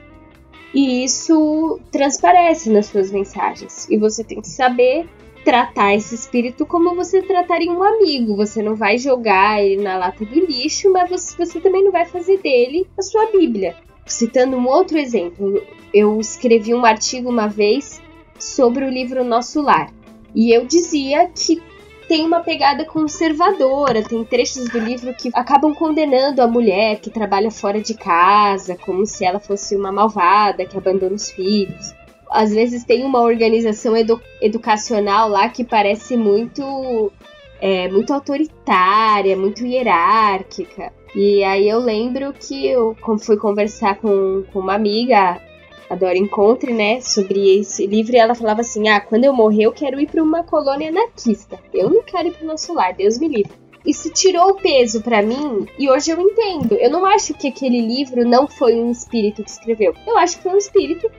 [0.74, 3.86] E isso transparece nas suas mensagens.
[3.88, 5.08] E você tem que saber
[5.44, 8.34] tratar esse espírito como você trataria um amigo.
[8.34, 12.06] Você não vai jogar ele na lata do lixo, mas você, você também não vai
[12.06, 13.76] fazer dele a sua Bíblia.
[14.06, 18.02] Citando um outro exemplo, eu escrevi um artigo uma vez
[18.38, 19.92] sobre o livro Nosso Lar.
[20.34, 21.62] E eu dizia que
[22.08, 27.50] tem uma pegada conservadora, tem trechos do livro que acabam condenando a mulher que trabalha
[27.50, 31.94] fora de casa, como se ela fosse uma malvada que abandona os filhos.
[32.30, 37.12] Às vezes tem uma organização edu educacional lá que parece muito
[37.60, 40.92] é, muito autoritária, muito hierárquica.
[41.14, 45.40] E aí eu lembro que eu fui conversar com, com uma amiga
[45.88, 49.64] a Dora Encontre, né, sobre esse livro, e ela falava assim: Ah, quando eu morrer,
[49.64, 51.58] eu quero ir para uma colônia anarquista.
[51.72, 53.64] Eu não quero ir para o nosso lar, Deus me livre.
[53.84, 56.74] Isso tirou o peso para mim e hoje eu entendo.
[56.74, 59.94] Eu não acho que aquele livro não foi um espírito que escreveu.
[60.06, 61.10] Eu acho que foi um espírito.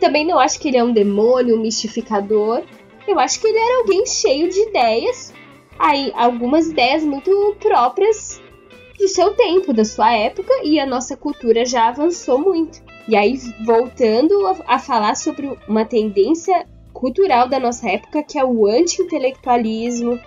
[0.00, 2.62] Também não acho que ele é um demônio, um mistificador.
[3.06, 5.34] Eu acho que ele era alguém cheio de ideias.
[5.78, 8.40] Aí, algumas ideias muito próprias
[8.98, 12.80] do seu tempo, da sua época, e a nossa cultura já avançou muito.
[13.08, 18.44] E aí, voltando a, a falar sobre uma tendência cultural da nossa época, que é
[18.44, 20.18] o anti-intelectualismo,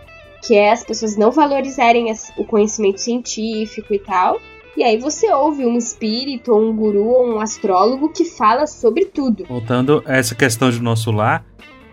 [0.46, 4.40] que é as pessoas não valorizarem o conhecimento científico e tal.
[4.78, 9.06] E aí você ouve um espírito, ou um guru, ou um astrólogo que fala sobre
[9.06, 9.46] tudo.
[9.46, 11.46] Voltando a essa questão de nosso lar,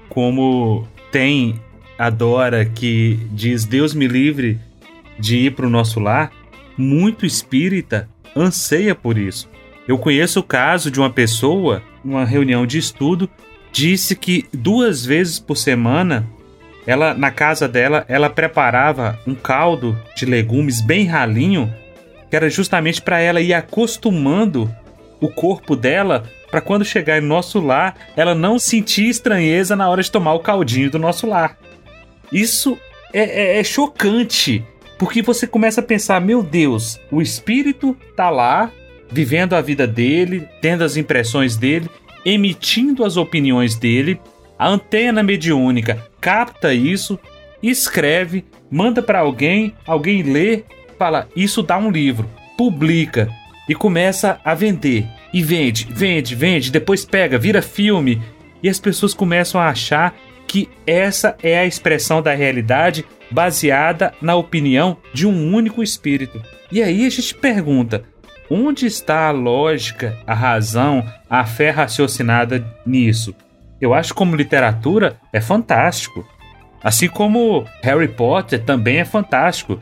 [0.09, 1.61] como tem
[1.97, 4.59] adora, que diz Deus me livre
[5.19, 6.33] de ir para o nosso lar,
[6.77, 9.49] muito espírita anseia por isso.
[9.87, 13.29] Eu conheço o caso de uma pessoa, numa reunião de estudo,
[13.73, 16.27] disse que duas vezes por semana,
[16.87, 21.73] ela na casa dela, ela preparava um caldo de legumes bem ralinho,
[22.31, 24.73] que era justamente para ela ir acostumando
[25.21, 30.03] o corpo dela para quando chegar em nosso lar, ela não sentir estranheza na hora
[30.03, 31.57] de tomar o caldinho do nosso lar.
[32.31, 32.79] Isso
[33.13, 34.65] é, é, é chocante,
[34.99, 38.71] porque você começa a pensar: meu Deus, o espírito tá lá,
[39.13, 41.89] vivendo a vida dele, tendo as impressões dele,
[42.25, 44.19] emitindo as opiniões dele.
[44.59, 47.19] A antena mediúnica capta isso,
[47.63, 50.65] escreve, manda para alguém, alguém lê,
[50.99, 53.29] fala: Isso dá um livro, publica
[53.69, 55.07] e começa a vender.
[55.33, 58.21] E vende, vende, vende, depois pega, vira filme.
[58.63, 60.15] E as pessoas começam a achar
[60.47, 66.41] que essa é a expressão da realidade baseada na opinião de um único espírito.
[66.71, 68.05] E aí a gente pergunta:
[68.53, 73.35] onde está a lógica, a razão, a fé raciocinada nisso?
[73.81, 76.27] Eu acho como literatura é fantástico.
[76.85, 79.81] Assim como Harry Potter também é fantástico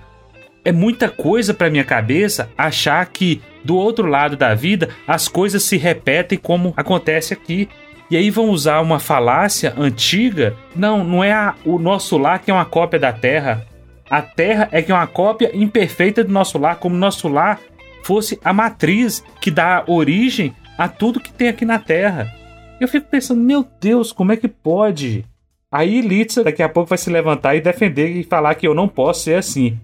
[0.64, 5.64] é muita coisa para minha cabeça achar que do outro lado da vida as coisas
[5.64, 7.68] se repetem como acontece aqui.
[8.11, 10.54] E aí vão usar uma falácia antiga.
[10.74, 13.66] Não, não é a, o nosso lar que é uma cópia da Terra.
[14.11, 17.61] A Terra é que é uma cópia imperfeita do nosso lar, como nosso lar
[18.04, 22.32] fosse a matriz que dá origem a tudo que tem aqui na Terra.
[22.80, 25.24] Eu fico pensando, meu Deus, como é que pode?
[25.70, 28.88] Aí Litsa daqui a pouco vai se levantar e defender e falar que eu não
[28.88, 29.78] posso ser assim.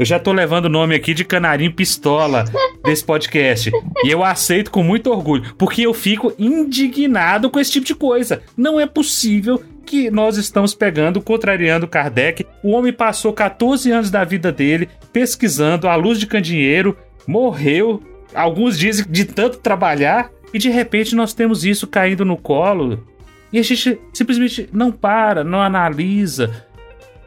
[0.00, 2.46] Eu já tô levando o nome aqui de Canarinho Pistola
[2.82, 3.70] desse podcast.
[4.02, 8.40] e eu aceito com muito orgulho, porque eu fico indignado com esse tipo de coisa.
[8.56, 12.46] Não é possível que nós estamos pegando, contrariando Kardec.
[12.62, 16.96] O homem passou 14 anos da vida dele pesquisando à luz de candeeiro,
[17.26, 18.02] morreu.
[18.34, 23.06] Alguns dizem de tanto trabalhar, e de repente nós temos isso caindo no colo.
[23.52, 26.64] E a gente simplesmente não para, não analisa,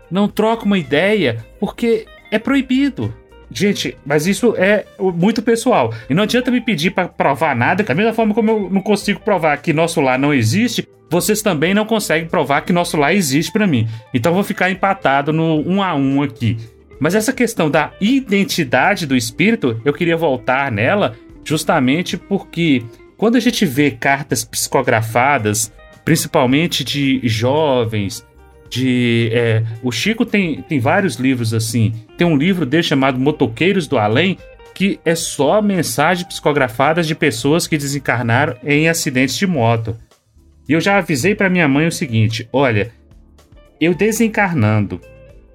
[0.09, 3.13] não troca uma ideia, porque é proibido.
[3.51, 5.93] Gente, mas isso é muito pessoal.
[6.09, 7.83] E não adianta me pedir para provar nada.
[7.83, 11.73] Da mesma forma como eu não consigo provar que nosso lar não existe, vocês também
[11.73, 13.87] não conseguem provar que nosso lar existe para mim.
[14.11, 16.57] Então vou ficar empatado no um a um aqui.
[16.99, 22.83] Mas essa questão da identidade do espírito, eu queria voltar nela justamente porque
[23.17, 25.71] quando a gente vê cartas psicografadas,
[26.03, 28.25] principalmente de jovens,
[28.69, 29.29] de.
[29.31, 31.93] É, o Chico tem, tem vários livros assim.
[32.17, 34.37] Tem um livro dele chamado Motoqueiros do Além,
[34.73, 39.95] que é só mensagens psicografadas de pessoas que desencarnaram em acidentes de moto.
[40.67, 42.91] E eu já avisei para minha mãe o seguinte: olha,
[43.79, 44.99] eu desencarnando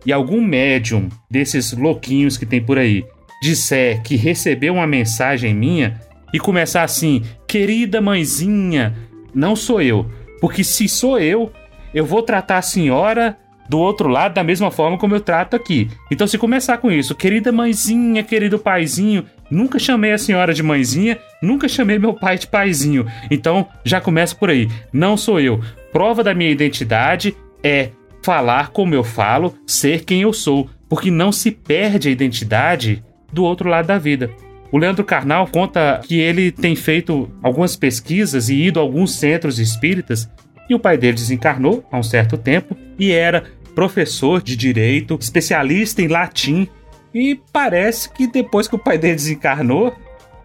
[0.09, 3.05] e algum médium desses louquinhos que tem por aí
[3.43, 6.01] disser que recebeu uma mensagem minha
[6.33, 8.97] e começar assim, querida mãezinha,
[9.35, 10.11] não sou eu.
[10.41, 11.53] Porque se sou eu,
[11.93, 13.37] eu vou tratar a senhora
[13.69, 15.91] do outro lado da mesma forma como eu trato aqui.
[16.11, 21.19] Então, se começar com isso, querida mãezinha, querido paizinho, nunca chamei a senhora de mãezinha,
[21.43, 23.05] nunca chamei meu pai de paizinho.
[23.31, 24.71] Então, já começa por aí.
[24.91, 25.61] Não sou eu.
[25.93, 27.91] Prova da minha identidade é
[28.23, 33.45] falar como eu falo, ser quem eu sou, porque não se perde a identidade do
[33.45, 34.31] outro lado da vida.
[34.71, 39.59] O Leandro Carnal conta que ele tem feito algumas pesquisas e ido a alguns centros
[39.59, 40.29] espíritas
[40.69, 46.03] e o pai dele desencarnou há um certo tempo e era professor de direito, especialista
[46.03, 46.69] em latim.
[47.15, 49.95] E parece que depois que o pai dele desencarnou,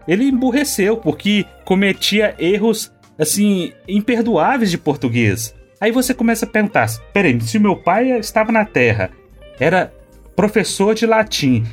[0.08, 5.54] ele emburreceu porque cometia erros assim imperdoáveis de português.
[5.80, 9.10] Aí você começa a perguntar: peraí, se meu pai estava na Terra,
[9.58, 9.92] era
[10.34, 11.64] professor de latim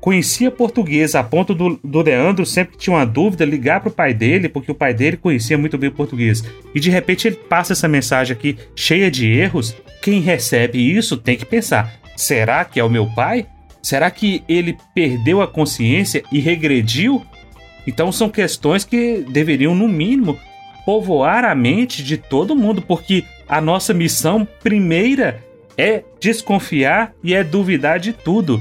[0.00, 4.14] conhecia português a ponto do, do Leandro sempre tinha uma dúvida ligar para o pai
[4.14, 6.42] dele, porque o pai dele conhecia muito bem o português.
[6.74, 9.76] E de repente ele passa essa mensagem aqui cheia de erros.
[10.02, 13.46] Quem recebe isso tem que pensar: será que é o meu pai?
[13.82, 17.24] Será que ele perdeu a consciência e regrediu?
[17.86, 20.38] Então são questões que deveriam, no mínimo,
[20.84, 25.44] povoar a mente de todo mundo, porque a nossa missão primeira
[25.76, 28.60] é desconfiar e é duvidar de tudo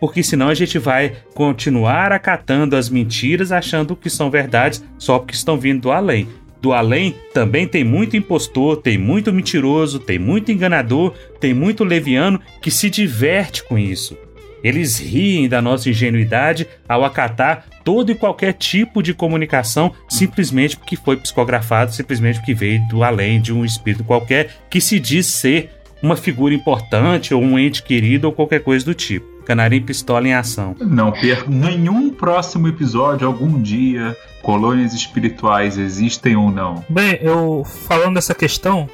[0.00, 5.34] porque senão a gente vai continuar acatando as mentiras achando que são verdades só porque
[5.34, 6.26] estão vindo do além.
[6.60, 12.40] Do além também tem muito impostor, tem muito mentiroso, tem muito enganador, tem muito leviano
[12.62, 14.16] que se diverte com isso.
[14.62, 20.96] Eles riem da nossa ingenuidade ao acatar todo e qualquer tipo de comunicação simplesmente porque
[20.96, 25.70] foi psicografado, simplesmente porque veio do além de um espírito qualquer que se diz ser
[26.02, 29.26] uma figura importante ou um ente querido ou qualquer coisa do tipo.
[29.44, 30.76] Canarim Pistola em ação.
[30.80, 34.16] Não perca nenhum próximo episódio algum dia.
[34.42, 36.84] Colônias espirituais existem ou não?
[36.88, 38.88] Bem, eu falando dessa questão,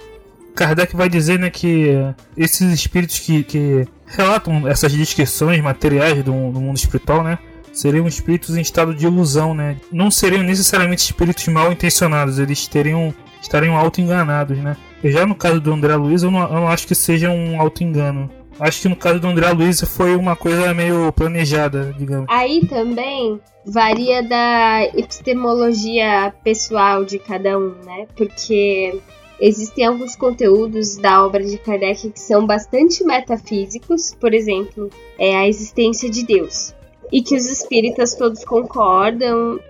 [0.57, 1.93] Kardec vai dizer né, que
[2.37, 7.39] esses espíritos que, que relatam essas descrições materiais do, do mundo espiritual, né?
[7.77, 9.77] seriam espíritos em estado de ilusão, né?
[9.93, 14.77] Não seriam necessariamente espíritos mal intencionados, eles teriam estariam auto-enganados, né?
[15.05, 18.31] Já no caso do André Luiz, eu não, eu não acho que seja um auto-engano.
[18.59, 22.27] Acho que no caso do André Luiz foi uma coisa meio planejada, digamos.
[22.31, 28.07] Aí também varia da epistemologia pessoal de cada um, né?
[28.17, 28.99] Porque
[29.41, 35.49] existem alguns conteúdos da obra de Kardec que são bastante metafísicos, por exemplo, é a
[35.49, 36.75] existência de Deus
[37.13, 39.61] e que os espíritas todos concordam,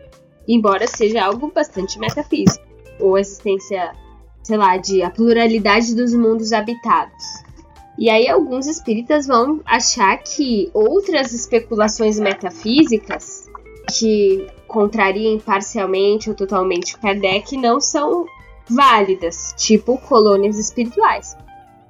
[0.49, 2.65] embora seja algo bastante metafísico,
[3.01, 3.93] ou a existência,
[4.43, 7.25] sei lá, de a pluralidade dos mundos habitados.
[7.99, 13.49] E aí alguns espíritas vão achar que outras especulações metafísicas
[13.99, 18.27] que contrariem parcialmente ou totalmente Kardec não são
[18.69, 21.37] válidas, tipo colônias espirituais.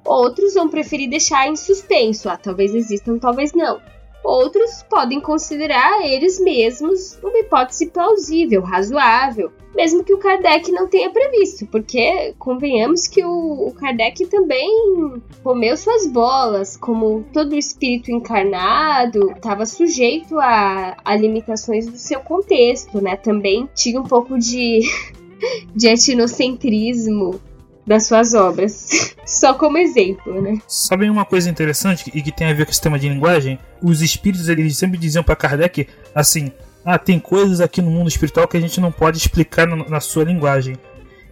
[0.05, 3.79] Outros vão preferir deixar em suspenso, ah, talvez existam, talvez não.
[4.23, 11.09] Outros podem considerar eles mesmos uma hipótese plausível, razoável, mesmo que o Kardec não tenha
[11.11, 19.65] previsto, porque convenhamos que o, Kardec também comeu suas bolas, como todo espírito encarnado estava
[19.65, 23.15] sujeito a, a limitações do seu contexto, né?
[23.15, 24.81] Também tinha um pouco de,
[25.75, 27.39] de etnocentrismo
[27.85, 29.15] das suas obras.
[29.25, 30.59] Só como exemplo, né?
[30.67, 33.57] Sabem uma coisa interessante e que tem a ver com o sistema de linguagem?
[33.81, 36.51] Os espíritos eles sempre diziam para Kardec assim:
[36.83, 40.23] ah, tem coisas aqui no mundo espiritual que a gente não pode explicar na, sua
[40.23, 40.77] linguagem.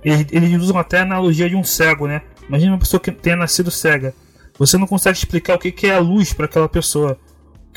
[0.03, 2.21] Eles, eles, usam até a analogia de um cego, né?
[2.47, 4.13] Imagina uma pessoa que tenha nascido cega.
[4.57, 7.17] Você não consegue explicar o que, que é a luz para aquela pessoa.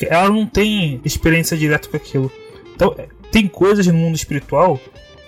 [0.00, 2.30] Ela não tem experiência direta com aquilo.
[2.74, 2.94] Então,
[3.32, 4.80] tem coisas no mundo espiritual,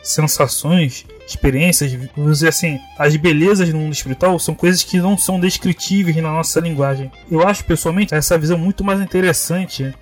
[0.03, 5.38] sensações, experiências, vamos dizer assim, as belezas do mundo espiritual são coisas que não são
[5.38, 7.11] descritíveis na nossa linguagem.
[7.30, 9.94] Eu acho pessoalmente essa visão muito mais interessante,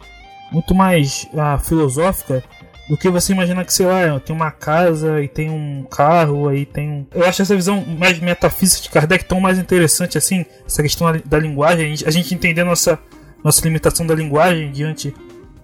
[0.51, 2.43] muito mais ah, filosófica
[2.89, 6.65] do que você imaginar que, sei lá, tem uma casa e tem um carro, aí
[6.65, 7.07] tem um.
[7.15, 11.39] Eu acho essa visão mais metafísica de Kardec tão mais interessante assim, essa questão da
[11.39, 12.99] linguagem, a gente entender nossa,
[13.45, 15.15] nossa limitação da linguagem diante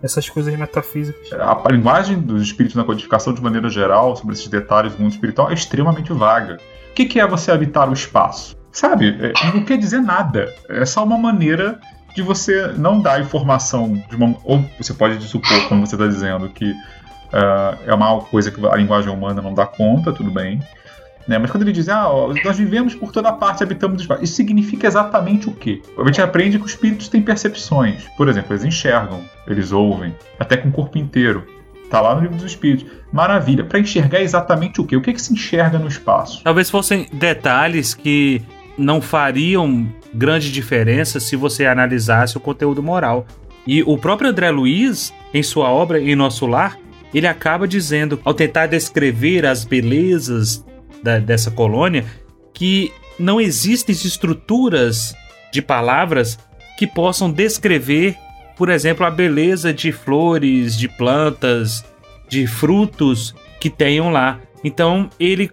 [0.05, 1.33] essas coisas metafísicas.
[1.33, 5.51] A, linguagem dos espíritos na codificação, de maneira geral, sobre esses detalhes do mundo espiritual,
[5.51, 6.59] é extremamente vaga.
[6.91, 8.55] O que, que é você habitar o espaço?
[8.71, 10.53] Sabe, é, não quer dizer nada.
[10.69, 11.81] É só uma maneira
[12.15, 14.37] de você não dar informação de uma.
[14.45, 18.77] Ou você pode supor, como você está dizendo, que uh, é uma coisa que a
[18.77, 20.61] linguagem humana não dá conta, tudo bem.
[21.27, 21.39] Né?
[21.39, 22.09] Mas quando ele diz, ah,
[22.45, 25.81] nós vivemos por toda parte, habitamos o espaço, isso significa exatamente o quê?
[25.99, 28.05] A gente aprende que os espíritos têm percepções.
[28.17, 31.47] Por exemplo, eles enxergam, eles ouvem, até com o corpo inteiro.
[31.89, 32.87] Tá lá no livro dos espíritos.
[33.13, 33.65] Maravilha.
[33.65, 34.97] Para enxergar exatamente o quê?
[34.97, 36.43] O que, é que se enxerga no espaço?
[36.43, 38.43] Talvez fossem detalhes que
[38.77, 43.27] não fariam grande diferença se você analisasse o conteúdo moral.
[43.67, 46.77] E o próprio André Luiz, em sua obra Em Nosso Lar,
[47.15, 50.65] ele acaba dizendo, ao tentar descrever as belezas
[51.05, 52.05] da, dessa colônia
[52.55, 55.15] que não existem estruturas
[55.53, 56.39] de palavras
[56.79, 58.17] que possam descrever,
[58.57, 61.85] por exemplo, a beleza de flores, de plantas,
[62.29, 64.41] de frutos que tenham lá.
[64.65, 65.51] Então ele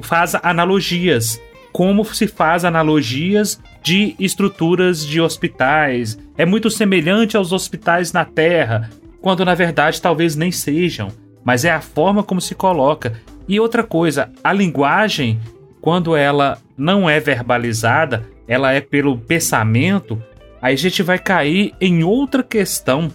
[0.00, 1.40] faz analogias,
[1.72, 6.18] como se faz analogias de estruturas de hospitais.
[6.38, 8.88] É muito semelhante aos hospitais na Terra,
[9.20, 11.08] quando na verdade talvez nem sejam,
[11.44, 13.20] mas é a forma como se coloca.
[13.48, 15.40] E outra coisa, a linguagem,
[15.80, 20.22] quando ela não é verbalizada, ela é pelo pensamento,
[20.60, 23.10] aí a gente vai cair em outra questão,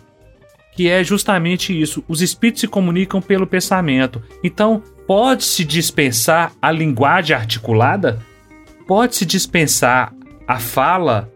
[0.74, 2.04] que é justamente isso.
[2.08, 4.22] Os espíritos se comunicam pelo pensamento.
[4.44, 8.20] Então, pode-se dispensar a linguagem articulada?
[8.86, 10.14] Pode-se dispensar
[10.48, 11.32] a fala?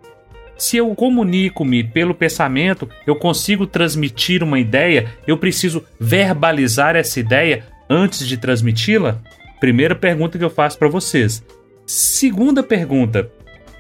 [0.61, 7.65] Se eu comunico-me pelo pensamento, eu consigo transmitir uma ideia, eu preciso verbalizar essa ideia
[7.89, 9.19] antes de transmiti-la?
[9.59, 11.43] Primeira pergunta que eu faço para vocês.
[11.83, 13.27] Segunda pergunta: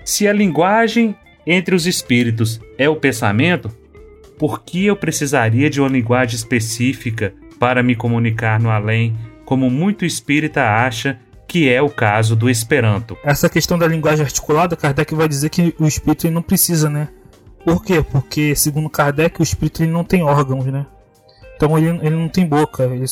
[0.03, 1.15] se a linguagem
[1.45, 3.69] entre os espíritos é o pensamento,
[4.39, 9.15] por que eu precisaria de uma linguagem específica para me comunicar no além,
[9.45, 11.19] como muito espírita acha
[11.51, 13.17] que é o caso do Esperanto?
[13.25, 17.09] Essa questão da linguagem articulada, Kardec vai dizer que o espírito não precisa, né?
[17.65, 18.01] Por quê?
[18.01, 20.85] Porque, segundo Kardec, o espírito ele não tem órgãos, né?
[21.57, 23.03] Então ele, ele não tem boca, ele,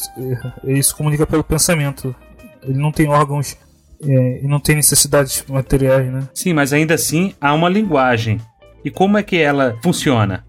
[0.63, 2.15] ele se comunica pelo pensamento.
[2.63, 3.57] Ele não tem órgãos
[4.01, 6.25] é, e não tem necessidades materiais, né?
[6.33, 8.39] Sim, mas ainda assim há uma linguagem.
[8.85, 10.45] E como é que ela funciona?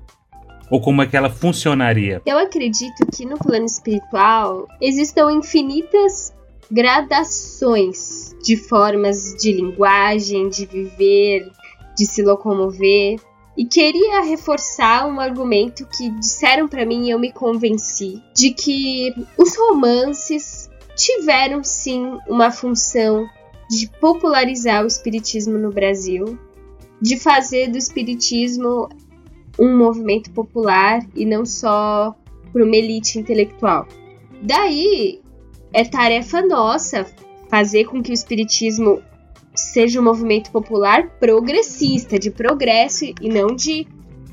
[0.71, 2.23] Ou como é que ela funcionaria?
[2.25, 6.33] Eu acredito que no plano espiritual existam infinitas
[6.71, 11.51] gradações de formas de linguagem, de viver,
[11.97, 13.19] de se locomover.
[13.57, 19.13] E queria reforçar um argumento que disseram para mim e eu me convenci de que
[19.37, 23.27] os romances tiveram sim uma função
[23.69, 26.39] de popularizar o espiritismo no Brasil,
[27.01, 28.89] de fazer do espiritismo
[29.59, 32.15] um movimento popular e não só
[32.53, 33.87] para uma elite intelectual.
[34.43, 35.21] Daí
[35.73, 37.07] é tarefa nossa
[37.49, 39.03] fazer com que o espiritismo
[39.55, 43.87] seja um movimento popular progressista, de progresso e não de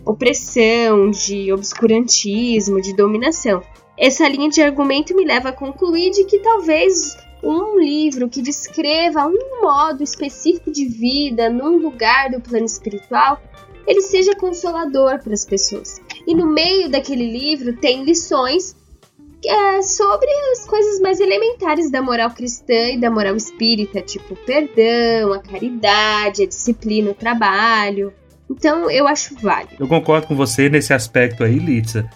[0.05, 3.61] opressão, de obscurantismo, de dominação.
[3.97, 9.27] Essa linha de argumento me leva a concluir de que talvez um livro que descreva
[9.27, 13.41] um modo específico de vida num lugar do plano espiritual,
[13.85, 15.99] ele seja consolador para as pessoas.
[16.25, 18.75] E no meio daquele livro tem lições
[19.45, 24.37] é, sobre as coisas mais elementares da moral cristã e da moral espírita, tipo o
[24.37, 28.13] perdão, a caridade, a disciplina, o trabalho.
[28.49, 29.75] Então eu acho válido.
[29.79, 32.09] Eu concordo com você nesse aspecto aí, Litsa.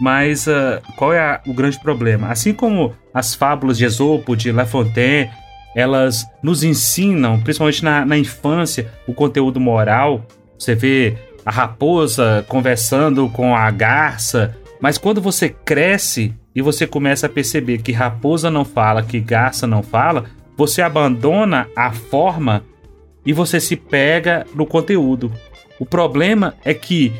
[0.00, 2.28] Mas uh, qual é a, o grande problema?
[2.28, 5.30] Assim como as fábulas de Esopo, de La Fontaine,
[5.74, 10.24] elas nos ensinam, principalmente na, na infância, o conteúdo moral.
[10.58, 17.26] Você vê a raposa conversando com a garça, mas quando você cresce e você começa
[17.26, 20.26] a perceber que raposa não fala, que garça não fala,
[20.56, 22.64] você abandona a forma
[23.26, 25.32] e você se pega no conteúdo.
[25.78, 27.12] O problema é que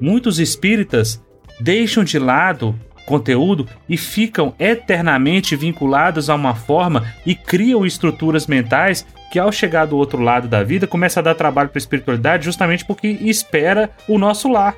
[0.00, 1.22] muitos espíritas
[1.58, 2.74] deixam de lado
[3.06, 9.86] conteúdo e ficam eternamente vinculados a uma forma e criam estruturas mentais que ao chegar
[9.86, 13.90] do outro lado da vida começa a dar trabalho para a espiritualidade justamente porque espera
[14.06, 14.76] o nosso lar.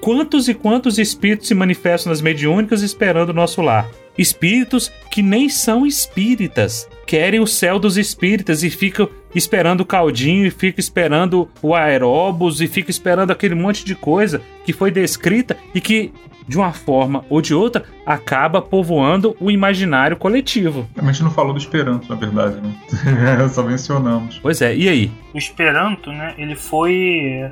[0.00, 3.88] Quantos e quantos espíritos se manifestam nas mediúnicas esperando o nosso lar?
[4.16, 10.46] Espíritos que nem são espíritas, querem o céu dos espíritas e ficam esperando o caldinho
[10.46, 15.56] e ficam esperando o aeróbus e ficam esperando aquele monte de coisa que foi descrita
[15.74, 16.12] e que
[16.48, 20.88] de uma forma ou de outra, acaba povoando o imaginário coletivo.
[20.96, 22.74] A gente não falou do Esperanto, na verdade, né?
[23.52, 24.38] Só mencionamos.
[24.38, 25.10] Pois é, e aí?
[25.34, 27.50] O Esperanto, né, ele foi...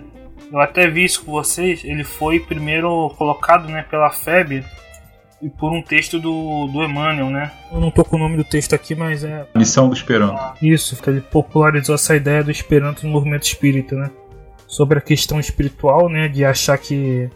[0.52, 4.64] Eu até vi isso com vocês, ele foi primeiro colocado né, pela FEB
[5.42, 7.52] e por um texto do, do Emmanuel, né?
[7.70, 9.46] Eu não tô com o nome do texto aqui, mas é.
[9.54, 10.40] Lição do Esperanto.
[10.62, 14.10] Isso, ele popularizou essa ideia do Esperanto no movimento espírita, né?
[14.66, 16.28] Sobre a questão espiritual, né?
[16.28, 17.28] De achar que.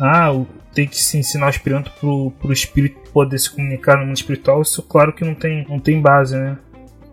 [0.00, 0.30] Ah,
[0.72, 4.62] tem que se ensinar o Esperanto pro, pro espírito poder se comunicar no mundo espiritual.
[4.62, 6.56] Isso, claro que não tem, não tem base, né?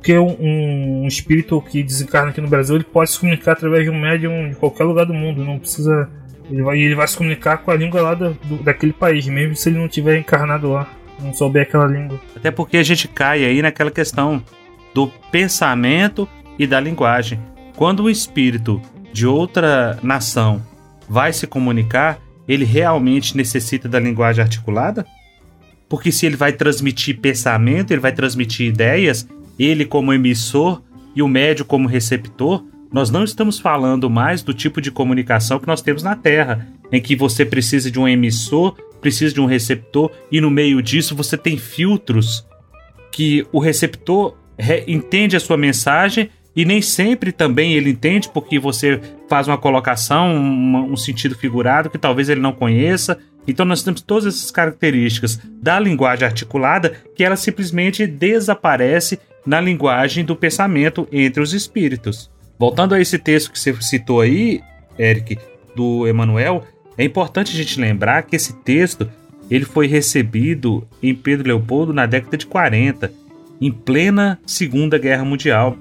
[0.05, 3.89] Porque um, um espírito que desencarna aqui no Brasil, ele pode se comunicar através de
[3.89, 6.07] um médium de qualquer lugar do mundo, não precisa
[6.47, 9.55] ele vai, ele vai se comunicar com a língua lá do, do, daquele país, mesmo
[9.55, 10.87] se ele não tiver encarnado lá,
[11.19, 12.21] não souber aquela língua.
[12.35, 14.43] Até porque a gente cai aí naquela questão
[14.93, 16.29] do pensamento
[16.59, 17.39] e da linguagem.
[17.75, 18.79] Quando o espírito
[19.11, 20.61] de outra nação
[21.09, 25.03] vai se comunicar, ele realmente necessita da linguagem articulada?
[25.89, 29.27] Porque se ele vai transmitir pensamento, ele vai transmitir ideias,
[29.57, 30.81] ele como emissor
[31.15, 35.67] e o médio como receptor, nós não estamos falando mais do tipo de comunicação que
[35.67, 40.11] nós temos na Terra, em que você precisa de um emissor, precisa de um receptor,
[40.31, 42.45] e no meio disso você tem filtros
[43.11, 44.35] que o receptor
[44.87, 50.33] entende a sua mensagem e nem sempre também ele entende porque você faz uma colocação,
[50.33, 53.19] um, um, sentido figurado que talvez ele não conheça.
[53.47, 60.25] Então nós temos todas essas características da linguagem articulada que ela simplesmente desaparece na linguagem
[60.25, 62.31] do pensamento entre os espíritos.
[62.57, 64.61] Voltando a esse texto que você citou aí,
[64.97, 65.37] Eric,
[65.75, 66.63] do Emanuel,
[66.97, 69.09] é importante a gente lembrar que esse texto
[69.49, 73.11] ele foi recebido em Pedro Leopoldo na década de 40,
[73.61, 75.77] em plena Segunda Guerra Mundial.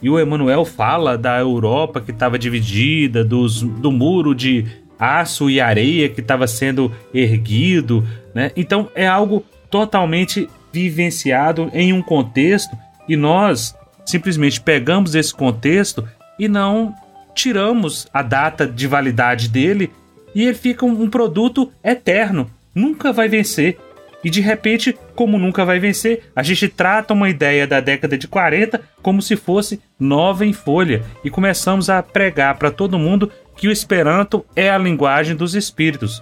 [0.00, 4.66] E o Emanuel fala da Europa que estava dividida, dos, do muro de
[5.02, 8.06] aço e areia que estava sendo erguido.
[8.32, 8.52] Né?
[8.56, 12.76] Então é algo totalmente vivenciado em um contexto
[13.08, 13.74] e nós
[14.06, 16.06] simplesmente pegamos esse contexto
[16.38, 16.94] e não
[17.34, 19.90] tiramos a data de validade dele
[20.34, 23.76] e ele fica um, produto eterno, nunca vai vencer.
[24.24, 28.28] E de repente, como nunca vai vencer, a gente trata uma ideia da década de
[28.28, 33.30] 40 como se fosse nova em folha e começamos a pregar para todo mundo
[33.62, 36.20] que o Esperanto é a linguagem dos espíritos.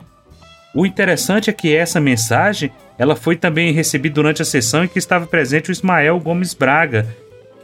[0.75, 4.99] O interessante é que essa mensagem ela foi também recebida durante a sessão em que
[4.99, 7.07] estava presente o Ismael Gomes Braga,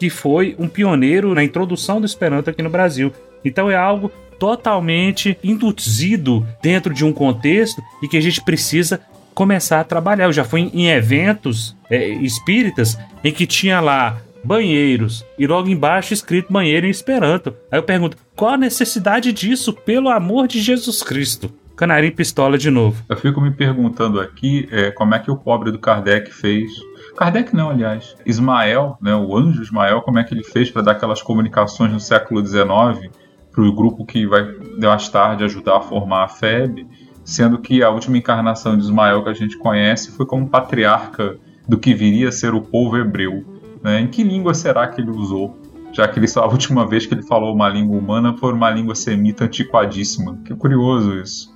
[0.00, 3.12] que foi um pioneiro na introdução do Esperanto aqui no Brasil.
[3.44, 8.98] Então é algo totalmente induzido dentro de um contexto e que a gente precisa
[9.34, 10.24] começar a trabalhar.
[10.24, 16.14] Eu já fui em eventos é, espíritas em que tinha lá banheiros e logo embaixo
[16.14, 17.54] escrito banheiro em Esperanto.
[17.70, 21.50] Aí eu pergunto, qual a necessidade disso, pelo amor de Jesus Cristo?
[21.76, 23.04] Canarim pistola de novo.
[23.06, 26.70] Eu fico me perguntando aqui é, como é que o pobre do Kardec fez.
[27.16, 28.16] Kardec não, aliás.
[28.24, 32.00] Ismael, né, o anjo Ismael, como é que ele fez para dar aquelas comunicações no
[32.00, 33.10] século XIX
[33.52, 34.46] para o grupo que vai
[34.78, 36.86] mais tarde ajudar a formar a FEB,
[37.24, 41.36] sendo que a última encarnação de Ismael que a gente conhece foi como patriarca
[41.68, 43.55] do que viria a ser o povo hebreu.
[43.82, 44.00] Né?
[44.00, 45.56] Em que língua será que ele usou?
[45.92, 48.94] Já que ele, a última vez que ele falou uma língua humana foi uma língua
[48.94, 50.38] semita antiquadíssima.
[50.44, 51.54] Que curioso isso.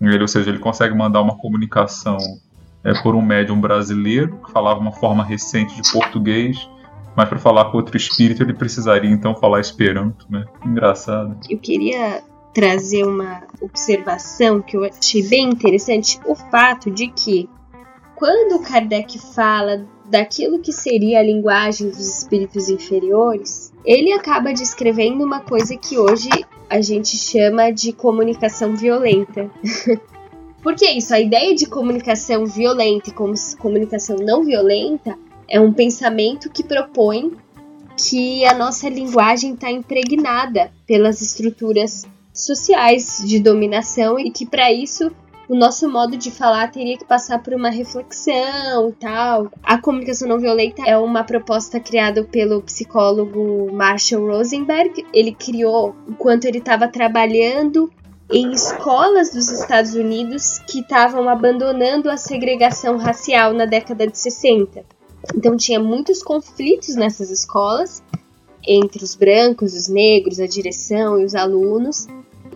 [0.00, 2.16] Ele, ou seja, ele consegue mandar uma comunicação
[2.82, 6.68] é, por um médium brasileiro que falava uma forma recente de português,
[7.16, 10.44] mas para falar com outro espírito ele precisaria então falar esperanto, né?
[10.64, 11.36] Engraçado.
[11.48, 12.22] Eu queria
[12.54, 17.48] trazer uma observação que eu achei bem interessante, o fato de que
[18.16, 25.40] quando Kardec fala daquilo que seria a linguagem dos espíritos inferiores, ele acaba descrevendo uma
[25.40, 26.28] coisa que hoje
[26.68, 29.48] a gente chama de comunicação violenta.
[30.62, 31.14] Por que isso?
[31.14, 35.16] A ideia de comunicação violenta e comunicação não violenta
[35.48, 37.32] é um pensamento que propõe
[37.96, 45.10] que a nossa linguagem está impregnada pelas estruturas sociais de dominação e que para isso
[45.50, 49.50] o nosso modo de falar teria que passar por uma reflexão e tal.
[49.64, 55.04] A comunicação não violenta é uma proposta criada pelo psicólogo Marshall Rosenberg.
[55.12, 57.90] Ele criou enquanto ele estava trabalhando
[58.30, 64.84] em escolas dos Estados Unidos que estavam abandonando a segregação racial na década de 60.
[65.34, 68.04] Então tinha muitos conflitos nessas escolas
[68.64, 72.06] entre os brancos, os negros, a direção e os alunos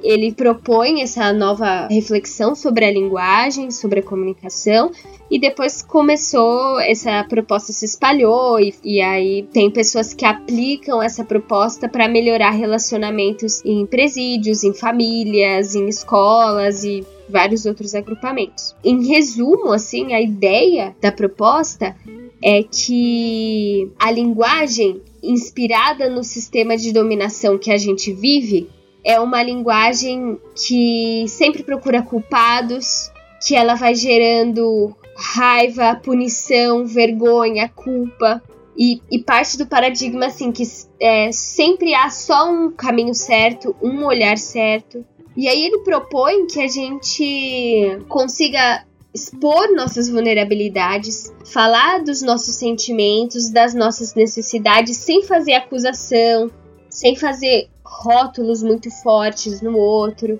[0.05, 4.91] ele propõe essa nova reflexão sobre a linguagem, sobre a comunicação,
[5.31, 11.25] e depois começou, essa proposta se espalhou, e, e aí tem pessoas que aplicam essa
[11.25, 18.77] proposta para melhorar relacionamentos em presídios, em famílias, em escolas e vários outros agrupamentos.
[18.85, 21.97] Em resumo, assim, a ideia da proposta
[22.43, 28.69] é que a linguagem inspirada no sistema de dominação que a gente vive
[29.05, 33.11] é uma linguagem que sempre procura culpados,
[33.47, 38.43] que ela vai gerando raiva, punição, vergonha, culpa.
[38.77, 40.65] E, e parte do paradigma, assim, que
[40.99, 45.05] é, sempre há só um caminho certo, um olhar certo.
[45.37, 48.85] E aí ele propõe que a gente consiga
[49.15, 56.51] expor nossas vulnerabilidades, falar dos nossos sentimentos, das nossas necessidades, sem fazer acusação,
[56.95, 60.39] sem fazer rótulos muito fortes no outro,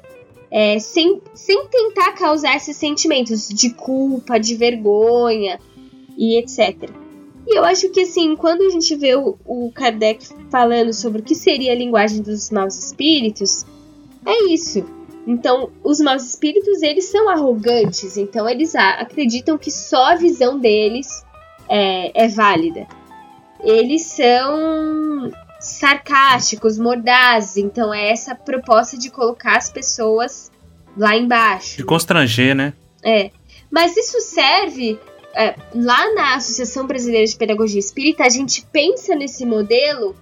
[0.49, 5.59] é, sem, sem tentar causar esses sentimentos de culpa, de vergonha
[6.17, 6.89] e etc.
[7.45, 11.25] E eu acho que assim, quando a gente vê o, o Kardec falando sobre o
[11.25, 13.67] que seria a linguagem dos maus espíritos,
[14.25, 14.87] é isso.
[15.27, 21.09] Então, os maus espíritos, eles são arrogantes, então eles acreditam que só a visão deles
[21.69, 22.87] é, é válida.
[23.61, 25.33] Eles são
[25.85, 27.59] sarcásticos, mordazes.
[27.59, 30.51] Então é essa proposta de colocar as pessoas
[30.97, 31.77] lá embaixo.
[31.77, 32.73] De constranger, né?
[33.03, 33.31] É.
[33.71, 34.99] Mas isso serve.
[35.37, 40.17] É, lá na Associação Brasileira de Pedagogia Espírita, a gente pensa nesse modelo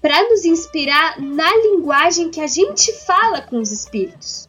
[0.00, 4.48] para nos inspirar na linguagem que a gente fala com os espíritos.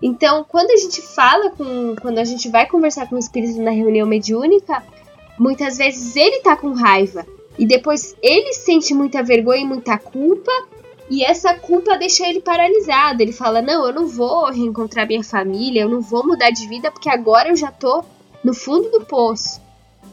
[0.00, 1.96] Então, quando a gente fala com.
[2.00, 4.82] Quando a gente vai conversar com o espírito na reunião mediúnica,
[5.38, 7.26] muitas vezes ele tá com raiva.
[7.58, 10.52] E depois ele sente muita vergonha e muita culpa.
[11.08, 13.22] E essa culpa deixa ele paralisado.
[13.22, 16.90] Ele fala: Não, eu não vou reencontrar minha família, eu não vou mudar de vida
[16.90, 18.04] porque agora eu já tô
[18.42, 19.60] no fundo do poço.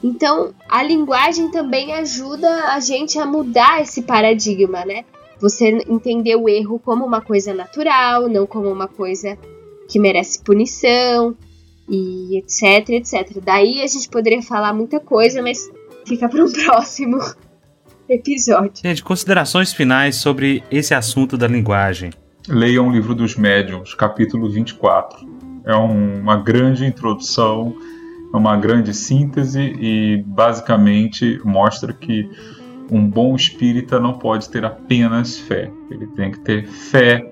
[0.03, 5.05] Então, a linguagem também ajuda a gente a mudar esse paradigma, né?
[5.39, 9.37] Você entender o erro como uma coisa natural, não como uma coisa
[9.87, 11.35] que merece punição
[11.87, 13.39] e etc, etc.
[13.41, 15.69] Daí a gente poderia falar muita coisa, mas
[16.05, 17.19] fica para um próximo
[18.09, 18.81] episódio.
[18.83, 22.11] Gente, considerações finais sobre esse assunto da linguagem.
[22.47, 25.25] Leiam o livro dos médiuns, capítulo 24.
[25.65, 27.75] É um, uma grande introdução,
[28.33, 32.29] é uma grande síntese e basicamente mostra que
[32.91, 35.71] um bom espírita não pode ter apenas fé.
[35.89, 37.29] Ele tem que ter fé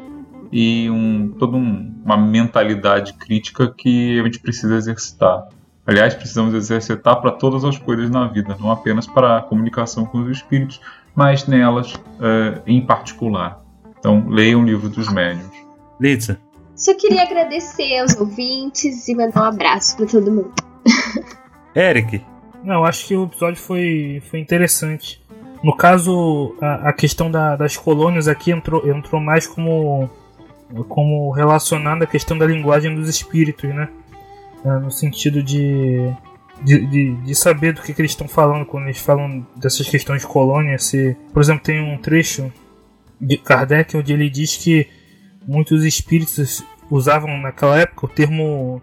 [0.52, 5.48] e um, toda um, uma mentalidade crítica que a gente precisa exercitar.
[5.86, 10.20] Aliás, precisamos exercitar para todas as coisas na vida, não apenas para a comunicação com
[10.20, 10.80] os espíritos,
[11.16, 13.62] mas nelas uh, em particular.
[14.00, 15.52] Então, leiam o livro dos médiuns.
[16.00, 16.40] Litza.
[16.76, 20.54] Só queria agradecer aos ouvintes e mandar um abraço para todo mundo.
[21.76, 22.24] Eric.
[22.64, 25.22] Não, acho que o episódio foi, foi interessante.
[25.64, 30.10] No caso, a, a questão da, das colônias aqui entrou, entrou mais como,
[30.88, 33.90] como relacionada à questão da linguagem dos espíritos, né?
[34.64, 36.14] É, no sentido de,
[36.64, 40.22] de, de, de, saber do que, que eles estão falando quando eles falam dessas questões
[40.22, 40.78] de colônia.
[40.78, 42.52] Se, por exemplo, tem um trecho
[43.20, 44.88] de Kardec onde ele diz que
[45.48, 48.82] muitos espíritos usavam naquela época o termo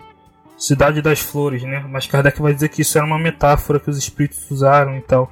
[0.57, 1.85] Cidade das Flores, né?
[1.89, 5.31] Mas Kardec vai dizer que isso era uma metáfora que os espíritos usaram e tal.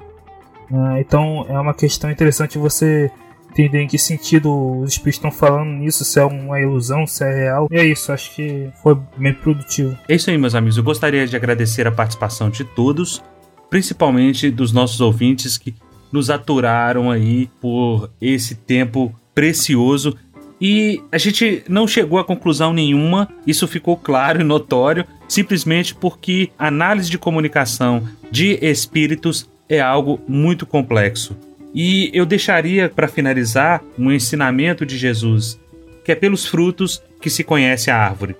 [0.71, 3.11] Uh, então é uma questão interessante você
[3.57, 7.35] entender em que sentido os espíritos estão falando nisso, se é uma ilusão, se é
[7.35, 7.69] real.
[7.71, 9.97] E é isso, acho que foi bem produtivo.
[10.07, 10.77] É isso aí, meus amigos.
[10.77, 13.23] Eu gostaria de agradecer a participação de todos,
[13.71, 15.75] principalmente dos nossos ouvintes que
[16.13, 20.17] nos aturaram aí por esse tempo precioso.
[20.61, 26.51] E a gente não chegou a conclusão nenhuma, isso ficou claro e notório, simplesmente porque
[26.59, 31.37] análise de comunicação de espíritos é algo muito complexo.
[31.79, 35.61] E eu deixaria para finalizar um ensinamento de Jesus,
[36.03, 38.35] que é pelos frutos que se conhece a árvore.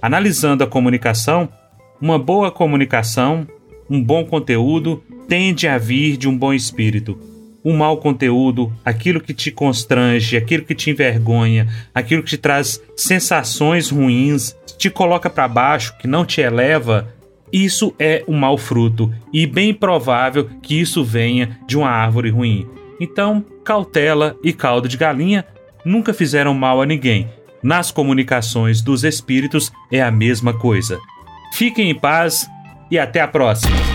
[0.00, 1.48] Analisando a comunicação,
[2.00, 3.44] uma boa comunicação,
[3.90, 7.18] um bom conteúdo, tende a vir de um bom espírito.
[7.64, 12.80] Um mau conteúdo, aquilo que te constrange, aquilo que te envergonha, aquilo que te traz
[12.94, 17.13] sensações ruins, te coloca para baixo, que não te eleva,
[17.54, 22.68] isso é um mau fruto e bem provável que isso venha de uma árvore ruim.
[23.00, 25.46] Então, cautela e caldo de galinha
[25.84, 27.28] nunca fizeram mal a ninguém.
[27.62, 30.98] Nas comunicações dos espíritos é a mesma coisa.
[31.52, 32.48] Fiquem em paz
[32.90, 33.93] e até a próxima!